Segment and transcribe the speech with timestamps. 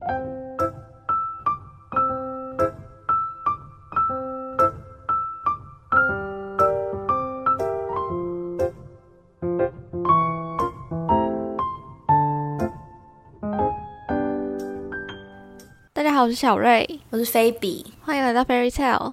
[0.00, 0.06] 大
[16.02, 19.12] 家好，我是小瑞，我是菲比，欢迎来到 Fairy Tale。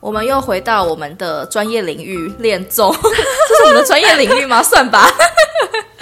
[0.00, 2.98] 我们又回到我们的专业领域练奏， 这
[3.56, 4.62] 是我们的专业领域吗？
[4.62, 5.08] 算吧。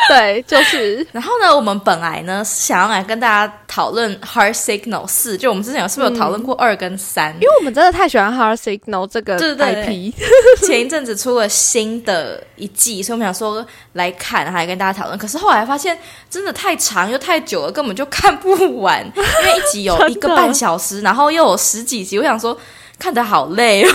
[0.08, 1.06] 对，就是。
[1.12, 7.34] 然后呢，我们本来呢是想要来跟大家讨论《Heart Signal 四》，就我们之前有是不是有讨论过二跟三？
[7.34, 10.12] 因为我们真的太喜欢 Heart Signal 这个对对 IP，
[10.66, 15.18] 前一阵子出了新的一季，所以我们想说来看，还跟大家讨论。
[15.18, 15.98] 可是后来发现
[16.28, 22.56] 真的太长又太久了，根本就看不完，因为一集有 一个半小时，然后又有十几集，我想说
[22.98, 23.90] 看得好累哦。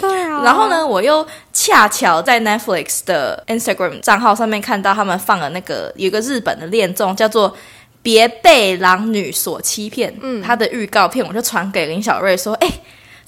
[0.00, 0.68] 对啊然后？
[0.68, 7.50] 呢，我又恰巧在 Netflix 的 Instagram 账号上面看到他们放了那个有一个日本的恋综，叫做
[8.02, 10.12] 《别被狼女所欺骗》。
[10.22, 12.70] 嗯，它的预告片我就传给林小瑞说：“哎、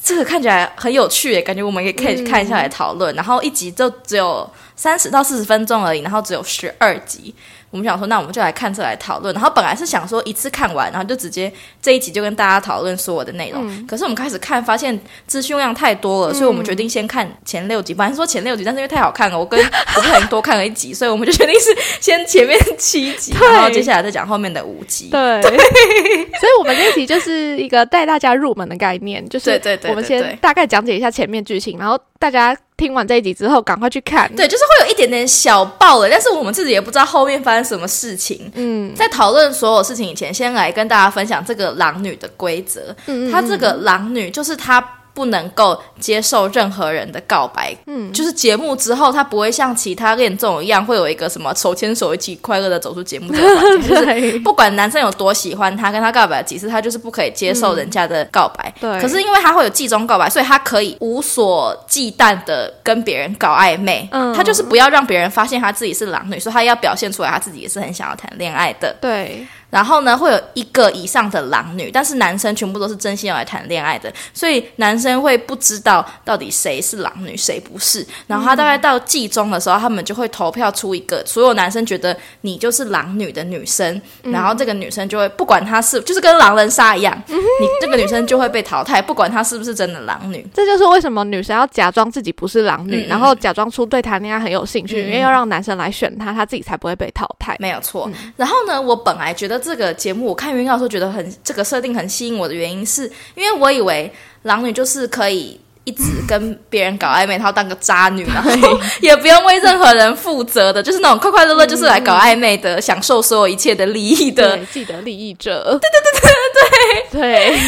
[0.02, 3.14] 这个看起来很有趣耶，感觉我们也可以看一下来讨论。
[3.14, 7.34] 然后一集就只有三十到四十分钟而已，然后只有十二集。
[7.72, 9.34] 我们想说，那我们就来看这来讨论。
[9.34, 13.86] 然后本来是想说一次看完，然后就直接这一集就跟大家讨论所有的内容。
[13.86, 17.94] 可是我们开始看，发现资讯量太多了，所以我们决定先看前六集。
[17.94, 19.58] 本来是说前六集，但是因为太好看了，我跟
[19.96, 25.08] 我不小心多看了一集，所以我们就决定是先前面七集，然后接下来再讲后面的五集。
[25.10, 34.30] 对， 所以我们这一集就是一个带大家入门的概念，就是我们先大概讲解一下前面剧情，然后大家听完这一集之后赶快去看。
[34.36, 38.48] 对，就是会有一点点小爆了，但是我们自己也不知道后面发生什么事情。
[38.54, 42.94] 嗯在讨论所有事情以前，先来跟大家分享这个狼女的规则。
[43.06, 44.80] 嗯她这个狼女就是她
[45.14, 47.76] 不能够接受任何人的告白。
[47.86, 58.72] 嗯，就是节目之后，他不会像其他恋综一样，会有一个什么手牵手一起快乐的走出节目这个环节，就是 对不管男生有多喜欢他，跟他告白了几次，他就是不可以接受人家的告白。
[58.80, 64.08] 对可是因为他会有季中告白，所以他可以无所忌惮的跟别人搞暧昧。
[64.10, 68.96] 嗯他就是不要让别人发现他自己是狼女，所以他要表现出来他自己也是很想要谈恋爱的。
[69.00, 78.06] 对，然后呢，会有一个以上的狼女，但是男生全部都是真心要来谈恋爱的，所以男生会不知道到底谁是狼女，谁不是。
[78.26, 90.46] 然后他大概到季中的时候，他们就会投票出一个所有男生觉得你就是狼女的女生，然后这个女生就会不管她是就是跟狼人杀一样，你这个女生就会被淘汰，不管她是不是真的狼女。
[90.52, 97.56] 这就是为什么女生要假装自己不是狼女，然后假装出对谈恋爱很有兴趣，因为要让男生来选她，她自己才不会被淘汰。
[97.58, 98.10] 没有错。
[98.36, 104.12] 然后呢，我本来觉得这个节目，我看预告的时候觉得很这个设定很吸引我的原因是，因为我以为
[104.42, 105.58] 狼女就是可以。
[105.84, 108.50] 一直跟别人搞暧昧，然后当个渣女，然后
[109.02, 114.56] 也不用为任何人负责的，就是那种快快乐乐，就是来搞暧昧的，享受所有一切的利益的。
[114.56, 115.78] 对，既得利益者。
[115.80, 117.58] 对对对对对对。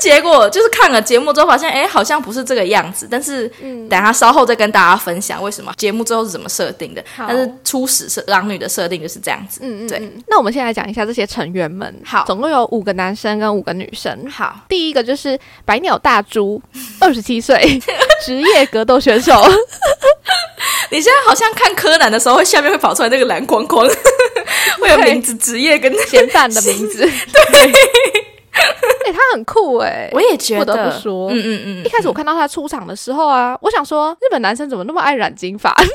[0.00, 3.08] 结果就是看了节目之后，发现哎，好像不是这个样子。
[3.10, 3.48] 但是，
[3.88, 7.02] 等下稍后再跟大家分享为什么节目最后是怎么设定的。
[7.16, 9.60] 但是初始是狼女的设定就是这样子。
[9.62, 10.12] 嗯嗯对。
[10.28, 11.94] 那我们先来讲一下这些成员们。
[12.04, 14.28] 好总共有五个男生跟五个女生。
[14.30, 16.60] 好，第一个就是百鸟大猪，
[17.00, 17.53] 二十七岁，
[18.24, 19.42] 职业格斗选手。
[20.90, 23.86] 你现在好像看柯南的时候，会下面会跑出来那个蓝框框，
[24.80, 25.92] 会有名字、职业跟。
[26.06, 27.00] 嫌犯的名字。
[27.00, 27.10] 对。
[29.06, 35.74] 哎、他很酷哎、我也觉得不得，不说嗯嗯嗯一，开始我看到他出场的时候啊，我想说日本男生怎么那么爱染金发？
[35.74, 35.88] 真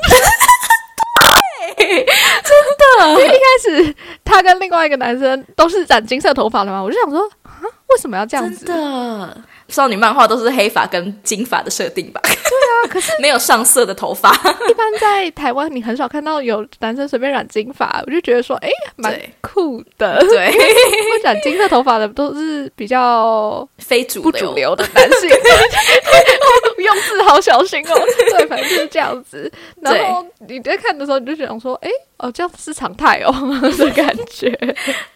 [2.98, 3.34] 的，因为一开
[3.64, 3.94] 始
[4.24, 7.50] 他跟另外一个男生都是染金色头发的嘛，我就想说啊，
[7.88, 8.66] 为什么要这样真子？
[8.66, 9.36] 的，
[9.70, 12.20] 少女漫画都是黑发跟金发的设定吧？
[12.22, 14.30] 对啊，可是 没有上色的头发。
[14.68, 20.20] 一般在台湾你很少看到有男生随便染金发，我就觉得说，哎、蛮酷的。
[20.26, 25.30] 对， 会染金色头发的都是比较非主流的男性，
[26.78, 27.94] 用字好小心哦。
[28.30, 29.50] 对，反正就是这样子。
[29.80, 33.32] 然后你在看的时候，你就想说，哎、哦，这样是常态哦
[33.78, 34.50] 的感觉。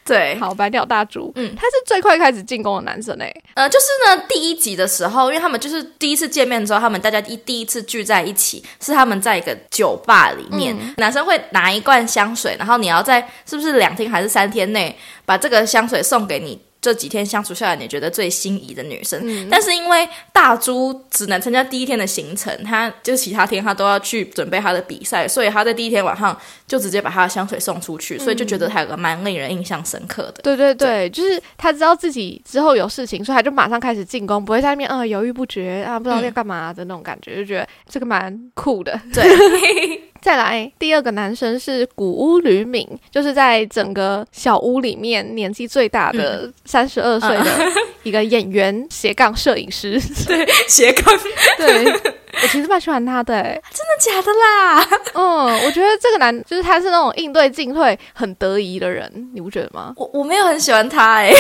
[0.05, 16.61] 对，好，白鸟大猪，嗯他是最快开始进攻的男生哎、呃，就是呢，第一集的时候，因为他们就是第一次见面之后，他们大家一第一次聚在一起，是他们在一个酒吧里面，男生会拿一罐香水，然后你要在是不是两天还是三天内把这个香水送给你。
[16.85, 30.43] 这几天相处下来，你觉得最心仪的女生，但是因为大猪只能参加第一天的行程，他就其他天他都要去准备他的比赛，所以他在第一天晚上就直接把他的香水送出去，所以就觉得他有个蛮令人印象深刻的。
[30.43, 39.01] 对对对，就是他知道自己之后有事情，所以他就马上开始进攻，不会在那边啊、犹豫不决啊，不知道要干嘛的那种感觉，就觉得这个蛮酷的。
[39.15, 39.25] 对，
[40.25, 47.45] 再来第二个男生是古屋吕敏，就是在整个小屋里面年纪最大的三十二岁的
[48.05, 50.01] 一个演员斜杠摄影师。
[50.27, 51.15] 对，斜杠。
[51.59, 54.89] 对，我其实蛮喜欢他的，真的假的啦？
[55.13, 59.93] 嗯，我觉得这个男就是他是那种应对进退很得宜的人，你不觉得吗？
[59.99, 61.31] 我我没有很喜欢他，哎。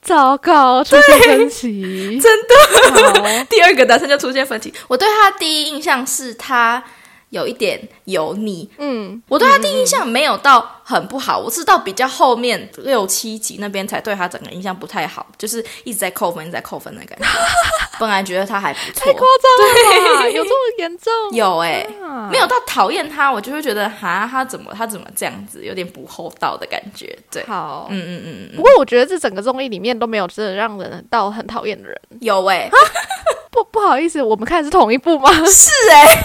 [0.00, 3.44] 糟糕，出现分歧，真的。
[3.50, 4.72] 第二个男生就出现分歧。
[4.86, 6.80] 我对他第一印象是他。
[7.30, 17.26] 有一点油腻，嗯，我对他第一印象没有到很不好，我是到比较后面六七集那边才对他整个印象不太好，就是一直在扣分，一直在扣分的感觉。
[17.98, 21.12] 本来觉得他还不错，太夸张了，有这么严重？
[21.32, 21.86] 有哎，
[22.30, 27.18] 没有到讨厌他，我就会觉得哈，他怎么他怎么这样子，有点不厚道的感觉。
[27.30, 28.56] 对，好，嗯嗯嗯嗯。
[28.56, 31.98] 不过我觉得这整个综艺里面都没有真的让人到很讨厌的人。
[32.20, 32.68] 有哎，
[33.50, 35.32] 不不好意思，我们看的是同一部吗？
[35.46, 36.24] 是哎。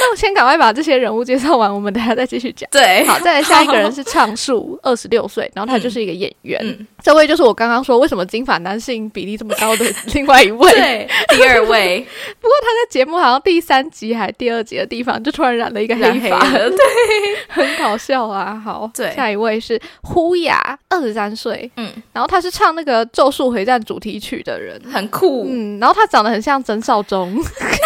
[0.00, 2.68] 那我先赶快把这些人物介绍完，我们等下再继续讲。
[2.70, 6.86] 对，好，再来下一个人是畅树， 二十六岁，然后他就是一个演员。
[7.02, 9.84] 这位就是我刚刚说为什么金发男性比例这么高的
[10.14, 12.00] 另外一位，对，第二位。
[12.40, 16.78] 不过他在节目好像第三集还第二集的地方就突然染了一个黑发，对，
[17.48, 18.60] 很搞笑啊。
[18.64, 27.76] 好，对，下一位是呼雅，二十三岁，嗯，然后他是唱那个《咒术回战》主题曲的人，很酷，嗯，然后他长得很像曾少忠，哪有？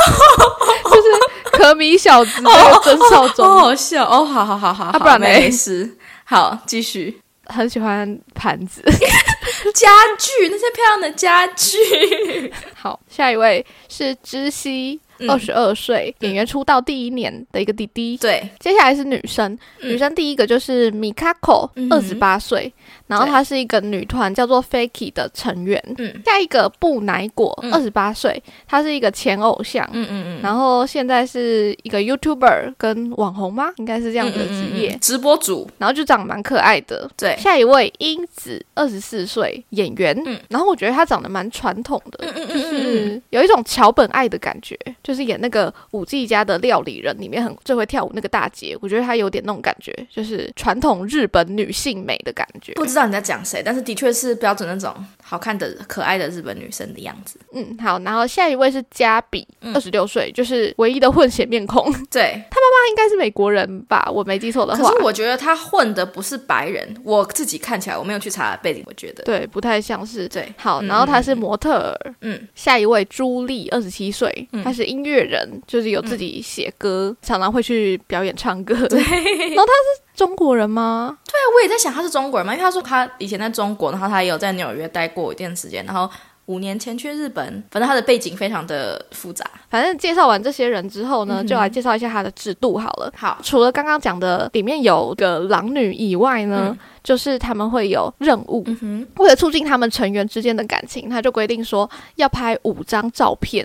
[0.90, 1.08] 就是
[1.52, 2.50] 可米小子的
[2.82, 7.20] 曾少忠，好笑哦，好好好好，不然没事，好继续。
[7.46, 8.80] 很喜欢盘子、
[9.74, 12.52] 家具，那些漂亮的家具。
[12.76, 15.00] 好，下一位是知悉。
[15.28, 18.16] 二十二岁演员出道第一年的一个弟弟。
[18.16, 22.72] 对，接下来是女生，女生第一个就是米卡 o 二十八岁，
[23.10, 25.82] 然后她是一个女团叫做 Fakey 的成员。
[25.98, 29.88] 嗯，下一个布乃果，二十八岁，她是一个前偶像。
[29.92, 33.70] 嗯嗯嗯，然后现在是一个 YouTuber 跟网红吗？
[33.76, 37.10] 应该是这样的职业，直播主，然后就长得蛮可爱的。
[37.16, 40.16] 对，下一位英子，二十四岁演员。
[40.26, 44.78] 嗯，然后我觉得她长得蛮传统的，就是有一种桥本爱的感觉。
[45.02, 52.72] 就是演那个五 G 家的料理人里面很最会跳舞那个大姐，我觉得她有点那种感觉，就是传统日本女性美的感觉。
[52.74, 57.38] 不知道你在讲谁，但是的确是标准那种好看的、可爱的日本女生的样子。
[57.52, 61.84] 嗯，好，然后下一位是加比，二十六岁，就是唯一的混血面孔。
[62.10, 64.82] 对他妈妈应该是美国人吧，我没记错的话。
[64.90, 70.28] 可是我觉得他混的不是白人，我自己看起来我没有去查背景，我觉得对，不太像是。
[70.28, 72.14] 对，好，然后他是模特儿。
[72.20, 78.74] 嗯，下一位朱莉，二十七岁，他是音乐人，就是有自己写歌，常常会去表演唱歌。
[78.88, 78.98] 对，
[79.54, 81.16] 然后他是中国人吗？
[81.24, 82.52] 对啊，我也在想他是中国人吗？
[82.52, 86.10] 因为他说他以前在中国，然后他也有在纽约待过一段时间，然后。
[86.46, 89.48] 五年前去日本，反正他的背景非常的复杂。
[89.68, 93.12] 反正介绍完这些人之后呢，就来介绍一下他的制度好了。
[93.16, 103.64] 好，除了刚刚讲的里面有个狼女以外呢，就是他们会有任务，嗯为了促进他们成员之间的感情，他就规定说要拍五张照片。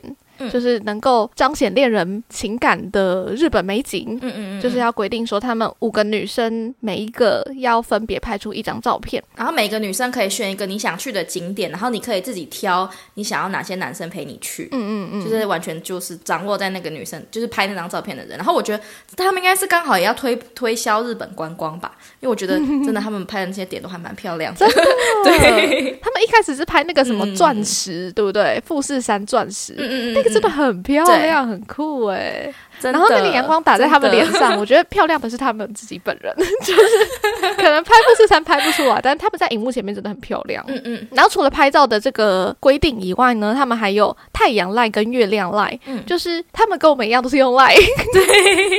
[0.51, 18.37] 就是能够彰显恋人情感的日本美景，嗯嗯嗯，就是要规定说，他们五个女生每一个要分别拍出一张照片，然后每个女生可以选一个你想去的景点，然后你可以自己挑你想要哪些男生陪你去，嗯嗯嗯，就是完全就是掌握在那个女生就是拍那张照片的人。
[18.37, 18.83] 然后我觉得
[19.15, 24.75] 他们应该是刚好也要推推销日本观光吧，因为我觉得 真的他们拍的那些点都还蛮漂亮，真的。
[25.23, 28.61] 对，他们一开始是拍那个什么钻石，对不对？
[28.65, 32.53] 富士山钻石，嗯嗯，那个真的很漂亮，很酷哎。
[32.81, 40.63] 然后那个阳光打在他们脸上， 我觉得漂亮的是他们自己本人， 就是可能拍富士山拍不出来，但是他们在荧幕前面真的很漂亮。
[40.67, 41.07] 嗯嗯。
[41.11, 47.75] 然后除了拍照的这个规定以外呢，他们还有太阳赖跟月亮赖，嗯，就是他们跟我们一样都是用赖，
[48.13, 48.25] 对，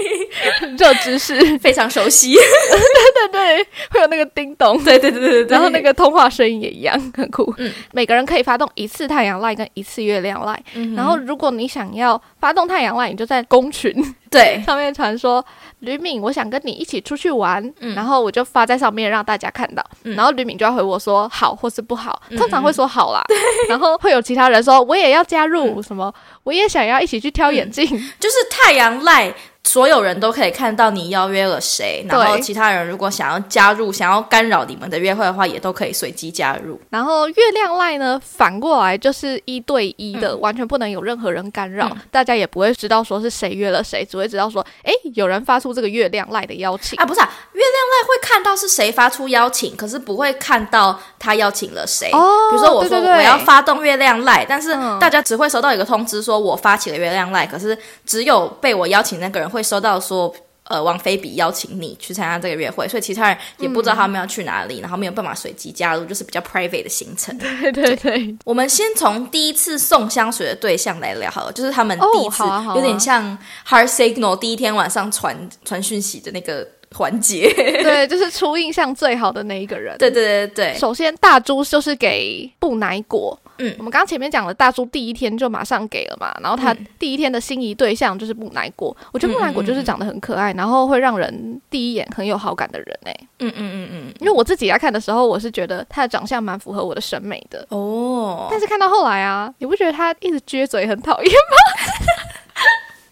[0.76, 2.34] 这知识非常熟悉。
[2.34, 7.52] 对对对，会有那个叮咚，对对对对对，然后那个通话声音也一样，很酷。
[7.58, 10.60] 嗯，每个人可以发动一次太阳赖跟一次月亮赖，
[10.94, 14.14] 然后如果你想要发动太阳赖，你就在公群。
[14.30, 15.44] 对，上面传说
[15.80, 17.62] 吕敏，我想跟你一起出去玩，
[17.94, 23.22] 然后我就发在上面让大家看到，然后吕敏就要回我说好或是不好，通常会说好啦，
[23.68, 26.12] 然后会有其他人说我也要加入什么，
[26.42, 29.32] 我也想要一起去挑眼镜，就是太阳赖。
[29.66, 36.80] 所有人都可以看到你邀约了谁，然后其他人如果想要加入、想要干扰你们的约会的话，也都可以随机加入。
[36.88, 46.96] 然后月亮赖呢，反过来就是一对一的，完全不能有任何人干扰，大家也不会知道说是谁约了谁，只会知道说，哎，有人发出这个月亮赖的邀请。
[47.00, 52.08] 啊，不是啊，月亮赖会看到是谁发出邀请，可是不会看到他邀请了谁。
[52.12, 60.34] 哦，比如说我说我要发动月亮赖，但是大家只会收到一个通知，说我发起了月亮赖，可是只有被我邀请那个人会收到说。
[60.68, 67.38] 呃，王菲比邀请你去参加这个约会，所以其他人也不知道他们要去哪里，然后没有办法随机加入，就是比较 private 的行程。
[67.38, 72.42] 对对对，我们先从第一次送香水的对象来聊好了，就是他们第一次
[72.74, 76.66] 有点像 Heart Signal 第一天晚上传传讯息的那个。
[76.94, 79.98] 环节 对，就是初印象最好的那一个人。
[79.98, 88.96] 对对对对首先大猪就是给布乃果，嗯，我们刚刚前面讲了，大叔第一天就马上给了嘛，然后他第一天的心仪对象就是木乃果。
[89.12, 93.16] 我觉得木乃果就是长得很可爱，然后会让人第一眼很有好感的人哎。
[93.38, 98.48] 嗯嗯嗯嗯，因为我自己来看的时候，我是觉得他的长相蛮符合我的审美的哦。
[98.50, 101.56] 但是看到后来啊，你不觉得他一直撅嘴很讨厌吗？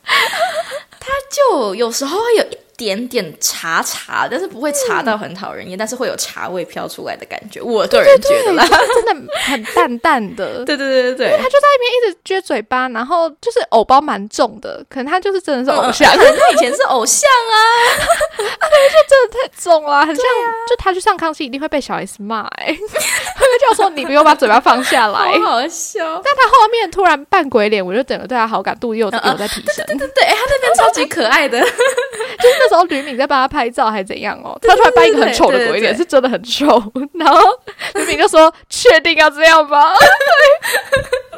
[1.00, 2.43] 他就有时候会有一。
[2.76, 7.60] 点点茶茶，但是不会茶到很讨人厌，但是会有茶味飘出来的感觉。
[7.60, 10.64] 我个人觉得啦，真的很淡淡的。
[10.64, 17.56] 对对对对对，他就在那边一直撅嘴巴，然后就是偶包蛮重的，可能他就是真的是偶像，他以前是偶像啊，
[18.36, 20.24] 真的太重了，很像
[20.68, 26.04] 就他去上康熙一定会被小 S 骂，哎，会被叫说你不用把嘴巴放下来， 好笑。
[26.24, 29.84] 但他后面突然扮鬼脸，我就整个对他好感度又有在提升。
[29.86, 32.54] 对对对，哎，他那边超级可爱的， 就是。
[32.64, 34.58] 那时候吕敏在帮他拍照还是怎样哦？
[34.62, 36.64] 他突然扮一个很丑的鬼脸，是真的很丑。
[37.12, 37.38] 然后
[37.94, 39.92] 吕敏就说：“确定要这样吗？”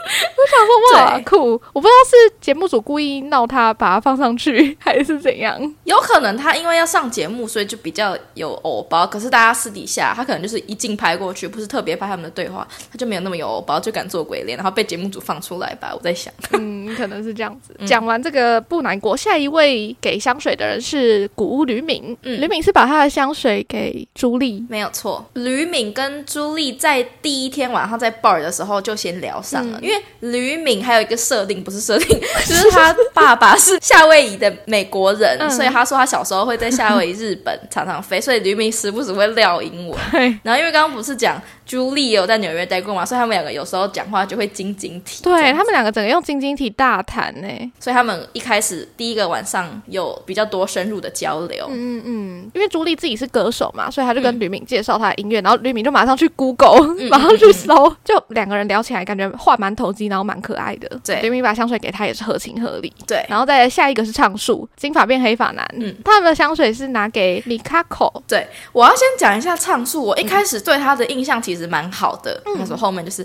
[0.07, 1.53] 我想说哇酷！
[1.73, 5.61] 我不知道是节目组故意闹他，把他放上去， 还是怎样？
[5.85, 9.07] 有可能他因为要上节目，所以就比较有偶包。
[9.07, 15.93] 可是大家私底下，他可能就是一镜拍过去，不是特别拍他们的对话，他就没有那么有偶包，就敢做鬼脸，然后被节目组放出来吧？
[15.95, 17.75] 我在想， 嗯，可能是这样子。
[17.87, 21.29] 讲完这个不难过，下一位给香水的人是。
[21.35, 25.25] 古屋吕敏，嗯，吕敏是把他的香水给朱莉，没有错。
[25.35, 39.99] 吕敏跟朱莉在第一天晚上在 bar 的时候就先聊上了，因为吕敏还有一个设定，不是设定， 就是他爸爸是夏威夷的美国人，所以他说他小时候会在夏威夷、日本 常常飞，所以吕敏时不时会撂英文。
[40.43, 41.41] 然后因为刚刚不是讲。
[41.67, 45.25] 朱莉有在纽约待过嘛，所以他们两个有时候讲话就会晶晶体。
[45.25, 47.49] 对他们两个整个用晶晶体大谈呢，
[47.81, 51.67] 所以他们一开始第一个晚上有比较多深入的交流。
[51.71, 60.89] 嗯嗯，因为朱莉自己是歌手嘛，所以他就跟吕敏介绍他的音乐，然后吕敏就马上去 Google，马上去搜，就两个人聊起来，感觉话蛮投机，然后蛮可爱的。
[61.05, 62.93] 对，吕敏把香水给他也是合情合理。
[63.07, 68.23] 对，然后再下一个是唱树，金发变黑发男，嗯，他们的香水是拿给米卡口。
[68.29, 72.43] 对，我要先讲一下唱树，我一开始对他的印象其实蛮好的。
[72.59, 73.25] 他说后面就是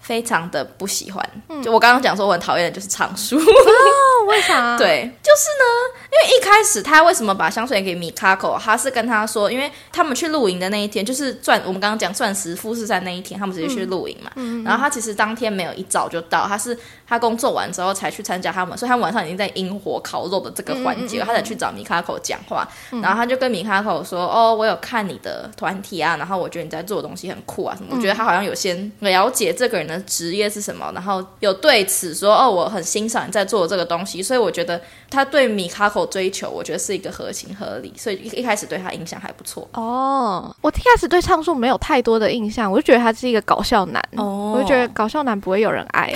[0.00, 1.24] 非常的不喜欢。
[1.62, 3.36] 就我刚刚讲说我很讨厌的就是唱书。
[3.38, 4.76] 哦，为啥？
[4.78, 6.00] 对，就是呢。
[6.10, 8.58] 因为一开始他为什么把香水给米卡口？
[8.60, 14.30] 他是跟他说，因为他们去露营的那一天，就是钻我们刚刚讲钻石富士山那一天，他们直接去露营嘛。
[14.64, 16.76] 然后他其实当天没有一早就到，他是
[17.06, 22.66] 他工作完之后才去参加他们，所以他晚上已经在萤火烤肉的这个环节，他才去找米卡口讲话。
[22.90, 27.94] 然后他就跟米卡口说：“哦，我有看你的团体啊，然后我觉得你在做的东西很酷啊，什么？
[27.96, 34.80] 我觉得他好像有先了解这个人职业是什么，然后有对此说哦，我很欣赏你在做这个东西，所以我觉得
[35.10, 39.68] 他对米卡口。”追求，我觉得是一个合情合理，所以一一开始对他印象还不错。
[39.74, 44.02] 哦，我一开始对唱树没有太多的印象，我就觉得他是一个搞笑男。
[44.16, 46.12] 哦，我就觉得搞笑男不会有人爱，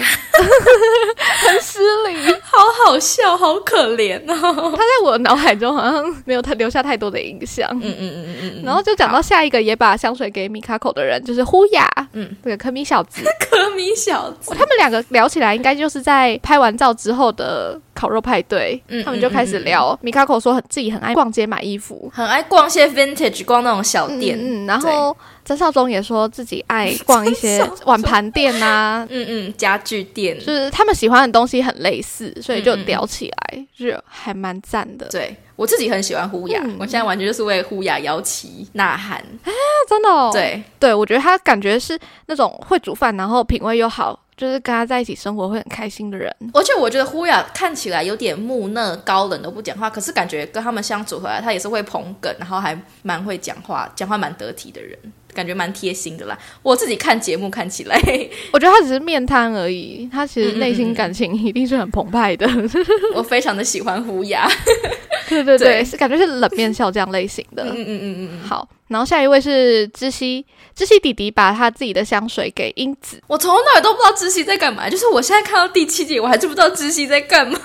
[1.46, 4.70] 很失礼， 好好笑，好可怜哦。
[4.72, 7.68] 他在我脑海中好像没有他留下太多的印象。
[7.74, 8.62] 嗯嗯嗯嗯嗯。
[8.64, 17.80] 然后就讲到下一个也把香水给米卡口的人，就是呼雅，嗯，这个科米小子， 科米小子，他们两个聊起来，应该就是在拍完照之后的。
[17.94, 19.98] 烤肉派对，他们就开始聊。
[20.02, 24.38] 米卡口说很自己很爱逛街买衣服，很爱逛些 vintage，逛那种小店。
[24.40, 35.06] 嗯，然后曾少忠也说自己爱逛一些 碗盘店啊，嗯嗯，家具店，就是他们喜欢的东西很类似，所以就聊起来，就还蛮赞的。
[35.06, 39.50] 对我自己很喜欢呼雅，我现在完全就是为呼雅摇旗呐喊啊！
[39.88, 41.96] 真的，对对，我觉得他感觉是
[42.26, 44.18] 那种会煮饭，然后品味又好。
[44.36, 54.98] 就是跟他在一起生活会很开心的人，而且我觉得呼雅看起来有点木讷、高冷都不讲话，可是感觉跟他们相处回来，他也是会捧梗，然后还蛮会讲话，讲话蛮得体的人。
[55.34, 56.38] 感觉蛮贴心的啦。
[56.62, 58.00] 我自己看节目看起来，
[58.52, 62.48] 我觉得他只是面瘫而已，他其实内心感情一定是很澎湃的。
[63.14, 64.48] 我非常的喜欢胡雅，
[65.28, 67.64] 对对对，是感觉是冷面笑匠类型的。
[67.64, 73.20] 嗯嗯嗯嗯好，然后下一位是知悉，知悉弟弟把他自己的香水给英子。
[73.26, 77.58] 我从头到尾都不知道知悉在干嘛，就是我现在看到第七集，我还是不知道知悉在干嘛。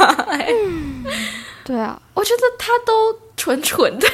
[1.64, 4.08] 对啊，我觉得他都蠢蠢的，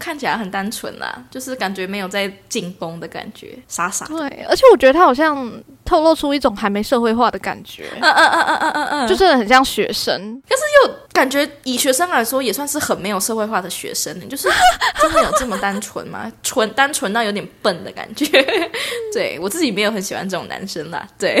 [0.00, 4.06] 看起来很单纯啦，就是感觉没有在进攻的感觉，傻傻。
[4.06, 5.52] 对，而且我觉得他好像
[5.84, 14.48] 透露出一种还没社会化的感觉，嗯嗯嗯嗯嗯嗯嗯，就是很像学生，但是又感觉以学生来说也算是很没有社会化的学生，就是
[15.02, 16.32] 真的有这么单纯吗？
[16.42, 18.26] 纯单纯到有点笨的感觉。
[19.12, 21.34] 对我自己没有很喜欢这种男生啦，对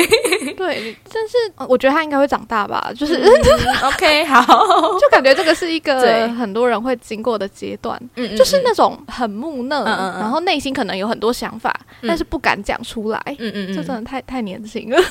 [0.56, 1.36] 对，但是
[1.68, 3.14] 我觉得他应该会长大吧，就是
[3.82, 4.42] OK 好。
[4.98, 13.22] 就感觉这个是一个很多人会经过的阶段，嗯就是那种很木讷，然后内心可能有很多想法，但是不敢讲出来。
[13.38, 14.98] 嗯嗯嗯，这真的太太年轻了。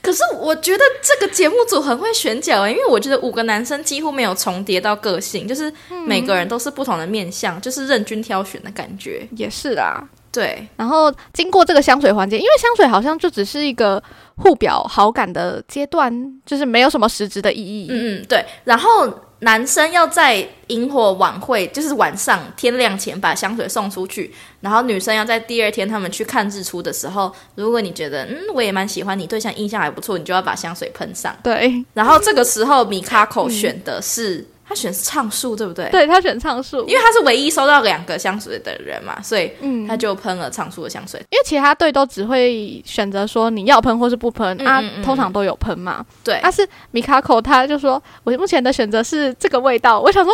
[0.00, 5.70] 可是我觉得这个节目组很会选角因为我觉得五个男生几乎没有重叠到个性，就是
[6.06, 9.26] 每个人都是不同的面相，就是任君挑选的感觉。
[9.36, 10.66] 也是啊，对。
[10.76, 14.02] 然后经过这个香水环节，因为香水好像就只是一个。
[14.40, 17.88] 互表好感的阶段，就是没有什么实质的意义。
[17.90, 18.44] 嗯嗯，对。
[18.62, 31.36] 然后男生要在萤火晚会，就是晚上天亮前把香水送出去，然后女生要在第二天他们去看日出的时候，如果你觉得嗯我也蛮喜欢你，对象印象还不错，你就要把香水喷上。
[31.42, 31.84] 对。
[31.94, 34.46] 然后这个时候米卡口选的是。
[34.68, 35.88] 他选畅树，对不对？
[35.90, 39.50] 对他选畅树，因为他是唯一收到两个香水的人嘛，所以
[39.88, 41.18] 他就喷了畅树的香水。
[41.30, 46.04] 因为其他队都只会选择说你要喷或是不喷啊，通常都有喷嘛。
[46.22, 49.98] 对，但是米卡口他就说，我目前的选择是这个味道。
[49.98, 50.32] 我想说，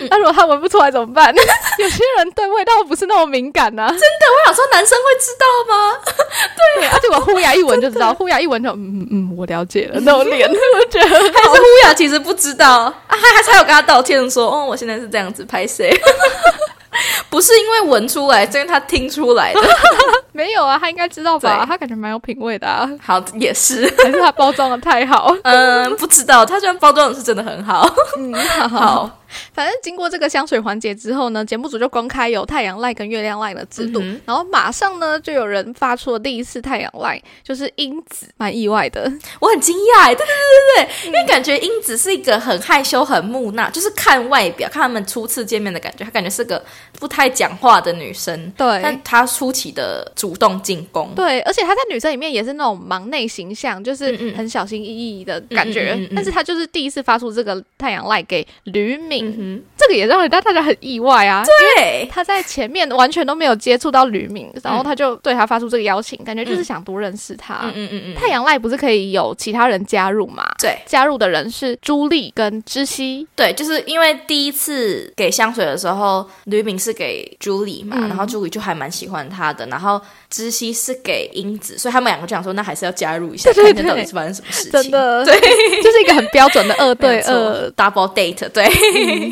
[0.00, 1.34] 嗯，那如果他闻不出来怎么办？
[1.78, 3.86] 有些人对味道不是那么敏感呢。
[3.88, 5.98] 真的，我想说男生会知道吗？
[6.80, 13.73] 对，而且我呼牙一闻就知道， 呼牙一闻就嗯嗯嗯，我了解了，那种脸，我觉得还是呼牙其实不知道啊，还还才有。
[13.74, 15.92] 他道歉说：“哦，我现在是这样子拍谁？
[17.28, 19.60] 不是因为闻出来，是因为他听出来的。
[20.30, 21.64] 没有啊，他应该知道吧？
[21.66, 22.88] 他感觉蛮有品味的啊。
[23.02, 25.34] 好，也是，还是他包装的太好？
[25.42, 26.46] 嗯，不知道。
[26.46, 27.92] 他虽然包装的是真的很好。
[28.16, 28.32] 嗯，
[28.70, 29.10] 好。”
[29.52, 39.10] 反正经过这个香水环节之后呢，节目组就公开有太阳赖跟月亮赖的制度，然后马上呢就有人发出了第一次太阳赖，就是英子，蛮意外的，
[39.40, 46.62] 我很惊讶，对对对对对，因为感觉英子是一个很害羞、很木讷，就是看外表看他们初次见面的感觉，她感觉是个
[46.98, 59.23] 不太讲话的女生，对，但她出奇的主动进攻，对，而且她在女生里面也是那种忙内形象，就是很小心翼翼的感觉，但是她就是第一次发出这个太阳赖给吕敏。
[59.28, 61.42] 嗯哼，这个也让人大大家很意外啊！
[61.76, 67.60] 对，他在前面完全都没有接触到吕敏，然后他就对他发出这个邀请，感觉就是想多认识他。
[67.64, 68.14] 嗯嗯嗯嗯。
[68.14, 70.44] 太阳赖不是可以有其他人加入吗？
[70.58, 73.26] 对，加入的人是朱莉跟知悉。
[73.34, 84.72] 对，就是因为第一次给香水的时候，吕敏是给朱莉嘛，然后朱莉就还蛮喜欢他的，然后知悉是给英子，所以他们两个就想说，那还是要加入一下，看看到底是发生什么事情。
[84.72, 85.34] 真的，对，
[85.82, 88.64] 就是一个很标准的二对二 double date，对。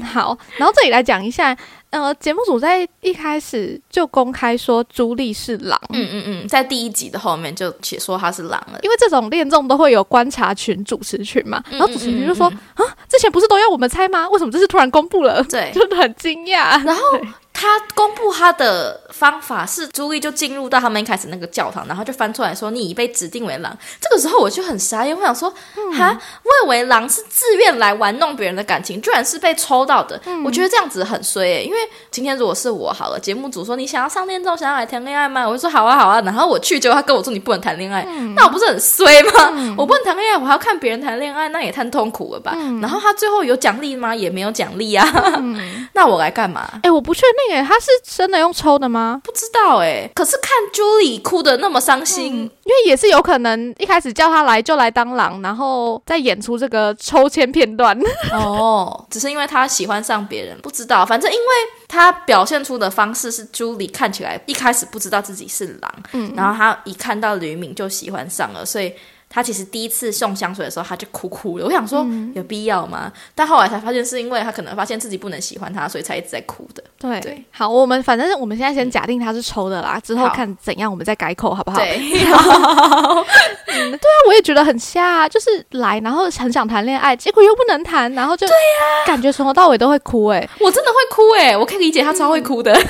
[0.02, 1.56] 好，然后这里来讲一下，
[1.90, 14.28] 呃，节目组在一开始就公开说朱莉是狼，嗯嗯嗯，在第一集的后面就写说他是狼了，因为这种恋综都会有观察群、主持群嘛，然后主持群就说啊，之前不是都要我们猜吗？
[14.30, 15.42] 为什么这次突然公布了？
[15.44, 17.02] 对， 就很惊讶，然后。
[17.62, 25.48] 他公布他的方法是，朱莉就进入到他们一开始那个教堂，然后就翻出来说：“你已被指定为狼。”这个时候我就很傻眼，我想说
[25.96, 31.78] ：“哈，我以为狼是自愿来玩弄别人的感情，居然是被抽到的。”我觉得这样子很衰，因为
[32.10, 35.48] 今天如果是我好了，节目组说你想要上恋综，想要来谈恋爱吗？
[35.48, 38.02] 我就说好啊好啊，然后我去，结果他跟我说你不能谈恋爱，
[38.34, 39.74] 那我不是很衰吗？
[39.78, 42.56] 我不能谈恋爱，我还要看别人谈恋爱，那也太痛苦了吧？
[42.80, 44.12] 然后他最后有奖励吗？
[44.12, 45.06] 也没有奖励啊，
[45.94, 46.68] 那我来干嘛？
[46.82, 47.51] 哎，我不确定。
[47.60, 49.20] 他是真的用抽的吗？
[49.24, 50.08] 不知道哎。
[50.14, 57.98] 可是看 Julie 哭的那么伤心，因为也是有可能一开始叫他来就来当狼，然后再演出这个抽签片段。
[58.32, 61.04] 哦，只是因为他喜欢上别人，不知道。
[61.04, 61.44] 反正因为
[61.88, 68.92] 他表现出的方式是 Julie 看起来一开始不知道自己是狼，嗯，然后他一看到吕敏就喜欢上了，所以。
[69.34, 71.64] 他其实第一次送香水的时候，他就哭哭了。
[71.64, 73.10] 我想说，有必要吗？
[73.34, 76.84] 但后来才发现，是因为他可能发现自己不能喜欢他，所以才一直在哭的。
[77.20, 81.78] 对，好，我们反正我们现在先假定他是抽的啦，之后看怎样，我们再改口，好不好？
[81.78, 90.26] 对， 对啊，我也觉得很瞎，就是来，然后很想谈恋爱，结果又不能谈，然后就对呀，感觉从头到尾都会哭。
[90.26, 92.70] 哎，我真的会哭哎，我可以理解他超会哭的。
[92.76, 92.84] 对啊，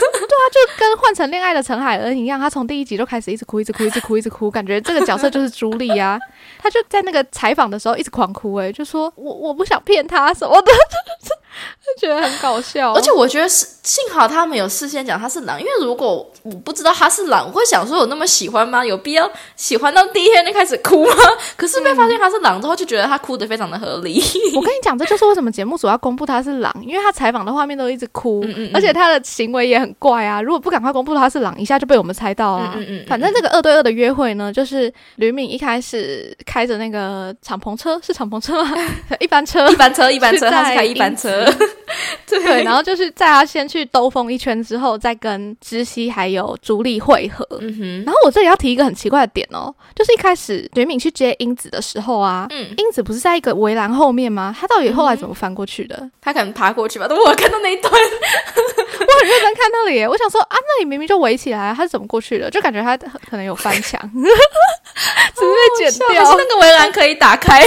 [0.53, 6.19] 就跟换成恋爱的陈海恩一样，他从第一集就开始一直哭，一直哭，一直哭，一直哭，感觉这个角色就是朱莉啊。
[6.59, 10.73] 他就在那个采访的时候一直狂哭，哎，就说我我不想骗他什么的。
[11.85, 18.85] 就 觉得很搞笑，而且我觉得是幸好他们有事先讲他是狼，因为如果我不知道他是狼，我会想说有那么喜欢吗？
[18.85, 21.15] 有必要喜欢到第一天就开始哭吗？
[21.57, 24.23] 可是被发现他是狼之后，就觉得他哭的非常的合理。
[24.55, 30.41] 我跟你讲，这就是为什么节目组要公布他是狼，因为他采访的画面都一直哭，而且他的行为也很怪啊。
[30.41, 32.75] 如果不赶快公布他是狼，一下就被我们猜到啊。
[33.07, 38.77] 反正这个二对二的约会呢，就是吕敏一开始开着那个敞篷车，是敞篷车吗？
[39.21, 41.42] 一般车，一般车，一般车，他是开一般车。
[42.29, 47.47] 对，然后就是在他先去兜风一圈之后，再跟知熙还有朱莉会合。
[47.61, 54.55] 嗯哼，然后我这里要提一个很奇怪的点哦，就是一开始吕敏去接英子的时候啊，嗯，英子不是在一个围栏后面吗？
[54.59, 56.11] 他到底后来怎么翻过去的？
[56.21, 57.07] 他可能爬过去吧？
[57.11, 62.51] 我看到那一段， 我很认真看那里，我想说啊，那里明明就围起来，他是怎么过去的？
[62.51, 67.63] 就感觉他可能有翻墙， 只是被剪掉，那个围栏可以打开。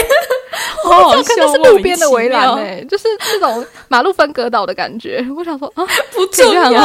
[0.84, 5.26] 好好笑，那是路边的围栏哎，就是这种 马路分隔岛的感觉。
[5.38, 6.72] 我想说啊，不重要。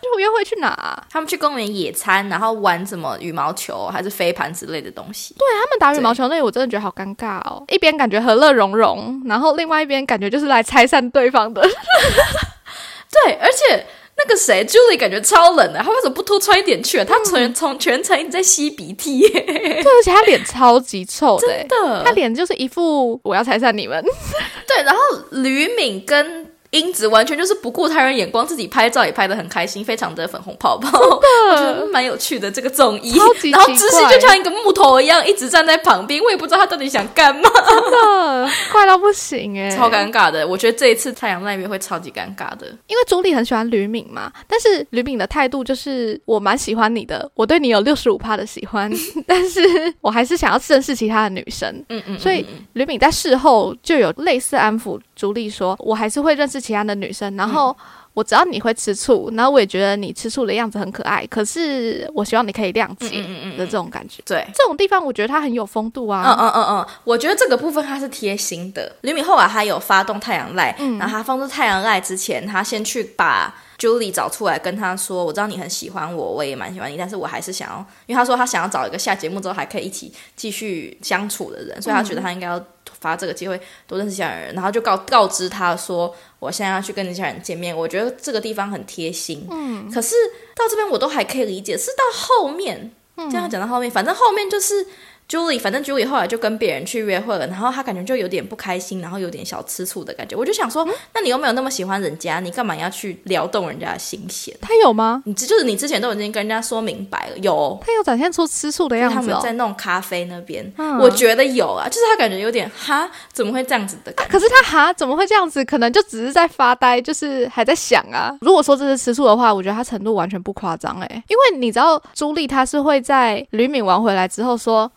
[0.00, 1.02] 就约会去哪？
[1.10, 5.34] 他们去公园野餐，然后玩什么羽毛球还是飞盘之类的东西。
[5.38, 7.62] 对他们打羽毛球那里，我真的觉得好尴尬哦。
[7.68, 11.60] 一边感觉和乐融融，然后另外一边感觉就是来拆散对方的。
[13.24, 13.86] 对，而且。
[14.24, 17.04] 那个谁，Julie 感觉超冷的，他为什么不多穿一点去？
[17.04, 24.04] 他全从全程一直在吸鼻涕，对，而且他脸超级臭的，真的，他脸就是一副我要拆散你们。
[24.68, 26.51] 对，然后吕敏跟。
[26.72, 33.14] 英子完全就是不顾他人眼光，自己拍照也拍的很开心，非常的粉红泡泡，我觉得蛮有趣的这个综艺。
[33.50, 40.48] 然后知识就像一个木头一样，一直站在旁边，我也不知道他到底想干嘛，真的怪到不行哎，超尴尬的。
[40.48, 48.90] 我觉得这一次太阳那边会超级尴尬的，因为朱莉很喜欢吕敏嘛，但是吕敏的态度就是我蛮喜欢你的，我对你有六十五趴的喜欢，
[49.28, 49.60] 但是
[50.00, 51.70] 我还是想要认识其他的女生。
[51.90, 54.98] 嗯嗯，所以吕敏在事后就有类似安抚。
[55.14, 57.76] 朱莉说：“我还是会认识其他的女生，然后
[58.14, 61.26] 我知道你会吃醋，然后我也觉得你吃醋的样子很可爱。
[61.26, 63.22] 可是我希望你可以谅解
[63.56, 64.22] 的这种感觉。
[64.24, 66.22] 对，这种地方我觉得他很有风度啊。
[66.26, 68.94] 嗯嗯嗯嗯，我觉得这个部分他是贴心的。
[69.02, 82.64] 吕敏后来他有发动太阳赖，然后他放出太阳赖之前，他先去把。” Julie 找出来跟他说：“我知道你很喜欢我，我也蛮喜欢你，但是我还是想要，因为他说他想要找一个下节目之后还可以一起继续相处的人，所以他觉得他应该要
[83.00, 87.76] 发这个机会多认识其他人，然后就告告知他说，我现在要去跟那些人见面。
[87.76, 89.44] 我觉得这个地方很贴心。
[89.50, 90.14] 嗯，可是
[90.54, 94.86] 到这边我都还可以理解，是到后面，这样讲到后面，反正后面就是。”
[95.28, 100.36] Julie，反正 Julie 后来就跟别人去约会了，然后她感觉就有点不开心，然后有点小吃醋的感觉。
[100.36, 104.54] 我就想说，那你又没有那么喜欢人家，你干嘛要去撩动人家的心弦？
[104.60, 105.22] 他有吗？
[105.24, 107.78] 你就是你之前都已经跟人家说明白了，有。
[107.86, 109.16] 他有展现出吃醋的样子。
[109.16, 114.12] 他们在弄咖啡那边，我觉得有啊，就是他感觉有点哈，怎么会这样子的？
[114.12, 115.64] 可是他哈怎么会这样子？
[115.64, 118.36] 可能就只是在发呆，就是还在想啊。
[118.42, 124.90] 如果说这是吃醋的话，我觉得他程度完全不夸张哎，因为你知道朱莉她是会在吕敏玩回来之后说。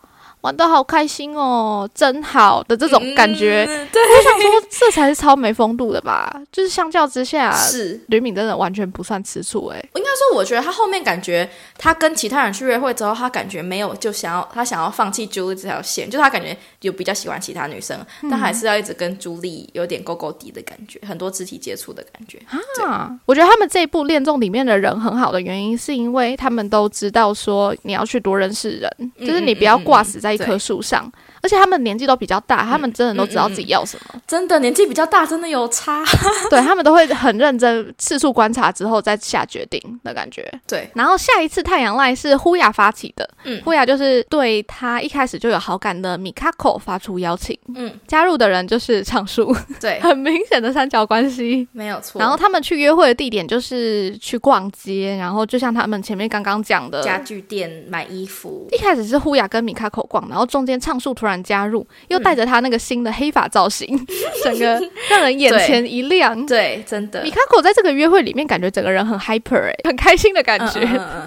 [0.46, 3.66] 玩的好开心哦，真好的这种感觉。
[3.92, 6.32] 对我想说，这才是超没风度的吧？
[6.52, 9.84] 就是相较之下，是吕敏真的完全不算吃醋哎。
[9.96, 17.98] 应该说，我觉得他后面感觉，他跟其他人去约会之后，他感觉没有就想要，他想要放弃朱莉这条线，就他感觉有比较喜欢其他女生，
[18.30, 22.40] 但还是要一直跟朱莉有点勾勾底的感觉，很多肢体接触的感觉
[22.84, 23.12] 啊。
[23.26, 30.35] 我觉得他们这一部恋综里面的人很好的原因，是因为他们都知道说你要去多认识人，就是你不要挂死在。
[30.36, 31.10] 一棵树上，
[31.46, 34.20] 而且他们年纪都比较大，他们真的都知道自己要什么。
[34.26, 36.04] 真的年纪比较大，真的有差。
[36.50, 40.52] 对他们都会很认真，四处观察之后再下决定的感觉。
[40.66, 52.18] 对，然后下一次太阳赖是呼雅发起的，嗯，呼雅就是对他一开始就有好感的米卡口发出邀请，嗯，加入的人就是畅树，对， 很明显的三角关系，没有错。
[52.18, 58.66] 然后他们去约会的地点就是去逛街，然后就像他们前面刚刚讲的家具店买衣服。
[58.72, 60.16] 一开始是呼雅跟米卡口逛。
[60.28, 63.86] 然后中间畅树突然加入，又带着他那个新的黑发造型，
[64.44, 66.34] 整个让人眼前一亮。
[66.46, 67.22] 对，真的。
[67.22, 70.80] 米卡口在这个约会里面，感觉整个人很 hyper 哎， 很开心的感觉。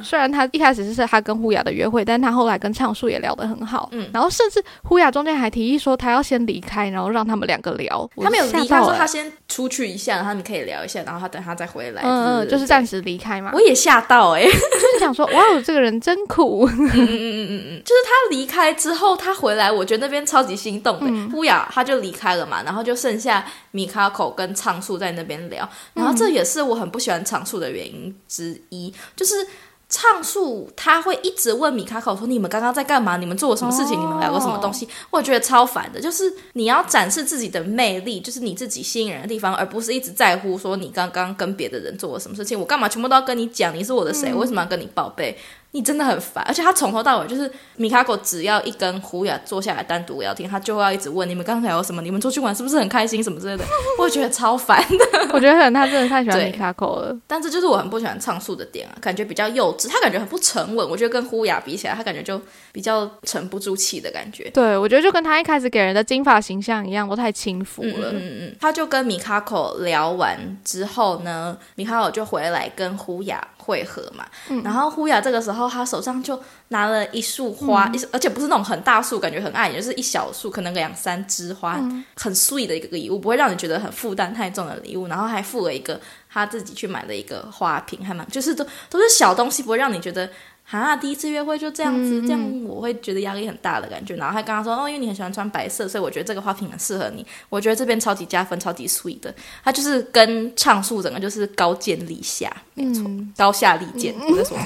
[0.03, 3.89] 虽然他一开始是他跟呼雅的约会，但他后来跟畅树也聊得很好。
[3.91, 8.09] 嗯，然后甚至呼雅中间还提议说他要先离开，然后让他们两个聊。
[8.17, 12.01] 他没有离开，说他先出去一下，然后你可以聊一下，然后他等他再回来。
[12.03, 13.51] 嗯嗯，就是暂时离开嘛。
[13.53, 16.67] 我也吓到哎，就是想说哇，这个人真苦。
[16.69, 19.09] 嗯嗯嗯嗯嗯，就是他离开之后。
[19.19, 21.37] 他回来，我觉得得那边超级心动的。
[21.37, 29.47] 乌雅他就离开了嘛，然后就剩下米卡口跟畅树在那边聊，然后这也是我很不喜欢畅树的原因之一，就是。
[29.91, 33.17] 畅述他会一直问米卡口说：“你们刚刚在干嘛？
[33.17, 33.99] 你们做了什么事情？
[33.99, 42.59] 你们聊过什么东西？”我觉得超烦的，就是你要展示自己的魅力，就是你自己吸引人的地方，而不是一直在乎说你刚刚跟别的人做了什么事情。
[42.59, 43.75] 我干嘛全部都要跟你讲？
[43.75, 44.31] 你是我的谁？
[44.31, 45.35] 为什么要跟你报备？
[45.71, 53.63] 你真的很烦，而且他从头到尾就是米卡狗，只要一跟胡雅坐下来单独聊天，他就会要一直问你们刚才有什么，你们出去玩是不是很开心什么之类的，
[53.99, 55.29] 我觉得超烦的。
[55.31, 60.89] 我觉得可能他真的太喜欢米卡狗了，但这就是我很不喜欢唱述的点啊，感觉比较幼稚，他感觉很不沉稳。
[60.89, 64.49] 我觉得跟胡雅比起来，他感觉就比较沉不住气的感觉。
[64.49, 68.11] 对，我觉得就跟他一开始给人的金发形象一样，都太轻浮了。
[68.11, 68.55] 嗯嗯嗯。
[68.59, 73.47] 他就跟米卡口聊完之后呢，米卡口就回来跟胡雅。
[73.69, 74.25] 会合嘛，
[74.63, 81.79] 然后呼雅这个时候，他手上就拿了一束花，一而且不是那种很大束，感觉很爱，就是一小束，可能两三枝花，
[82.15, 85.07] 很 sweet 的一个礼物，不会让你觉得很负担太重的礼物。
[85.07, 90.27] 然后还附了一个他自己去买的一个花瓶，还蛮就是都都是小东西，不会让你觉得。
[90.71, 94.15] 啊，第一次约会就这样子，这样我会觉得压力很大的感觉。
[94.15, 97.25] 然后他跟他说，哦，因为你很喜欢穿白色，所以我觉得这个花瓶很适合你。
[97.49, 99.33] 我觉得这边超级加分，超级 sweet 的。
[99.63, 104.13] 他就是跟唱述整个就是高见立下，没错，高下立见。
[104.19, 104.57] 我在说，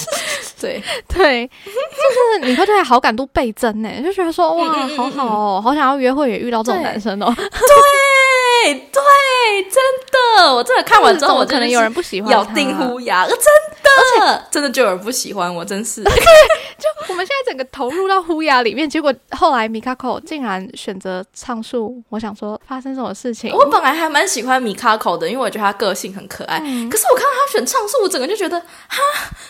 [0.60, 7.32] 对对， 就是你会对他好感度倍增呢，就觉得说哇，好好哦，好想要约会也遇到这种男生哦。
[7.36, 7.44] 对
[8.64, 9.82] 对，真
[10.38, 16.02] 的，我真的看完之后，我可能有人不喜欢咬定虎牙，真的，真的就有人不喜欢我，真是。
[16.04, 22.02] 对，就我们现在整个投入到呼牙里面，结果后来米卡口竟然选择唱述。
[22.08, 23.52] 我想说，发生什么事情？
[23.54, 26.58] 我本来还蛮喜欢米卡口的，因为我觉得他个性很可爱。
[26.58, 26.64] 可
[26.96, 28.98] 是我看到他选唱述，我整个就觉得，哈，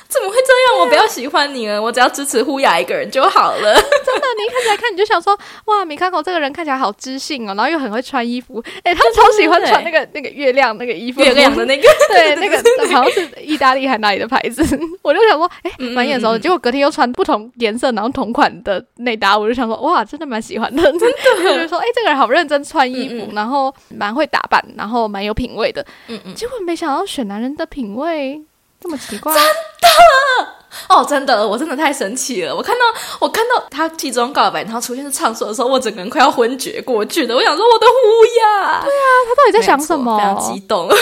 [0.09, 0.81] 怎么会这样？
[0.81, 3.75] 我不要喜欢你了，我只要支持呼牙一个人就好了。
[3.75, 9.13] 真的，你一开始来看你就想说，哇，米卡口这个人看起来好知性哦，然后又很会穿衣服，哎，他们。
[9.17, 12.57] 超喜欢穿那个那个月亮那个衣服，月亮的那个， 对，那个
[12.93, 14.63] 好像是意大利还哪里的牌子，
[15.03, 16.39] 我就想说，哎，蛮眼熟的。
[16.39, 21.09] 结果隔天又穿不同颜色然后同款的内搭，我就想说，哇，真的蛮喜欢的，真的。
[21.63, 25.85] 就说，哎，这个人好认真穿衣服，然后蛮会打扮，然后蛮有品味的。
[26.09, 26.35] 嗯嗯。
[26.35, 28.41] 结果没想到选男人的品味
[28.81, 29.49] 这么奇怪，真的。
[30.89, 32.55] 哦，真的，我真的太神奇了！
[32.55, 32.85] 我看到
[33.19, 37.35] 我看到他其中告白，然后出现是唱说的时候，我整个人快要昏厥过去了。
[37.35, 38.81] 我想说，我的呼呀！
[38.83, 40.17] 对啊，他到底在想什么？
[40.17, 40.99] 非常激动，真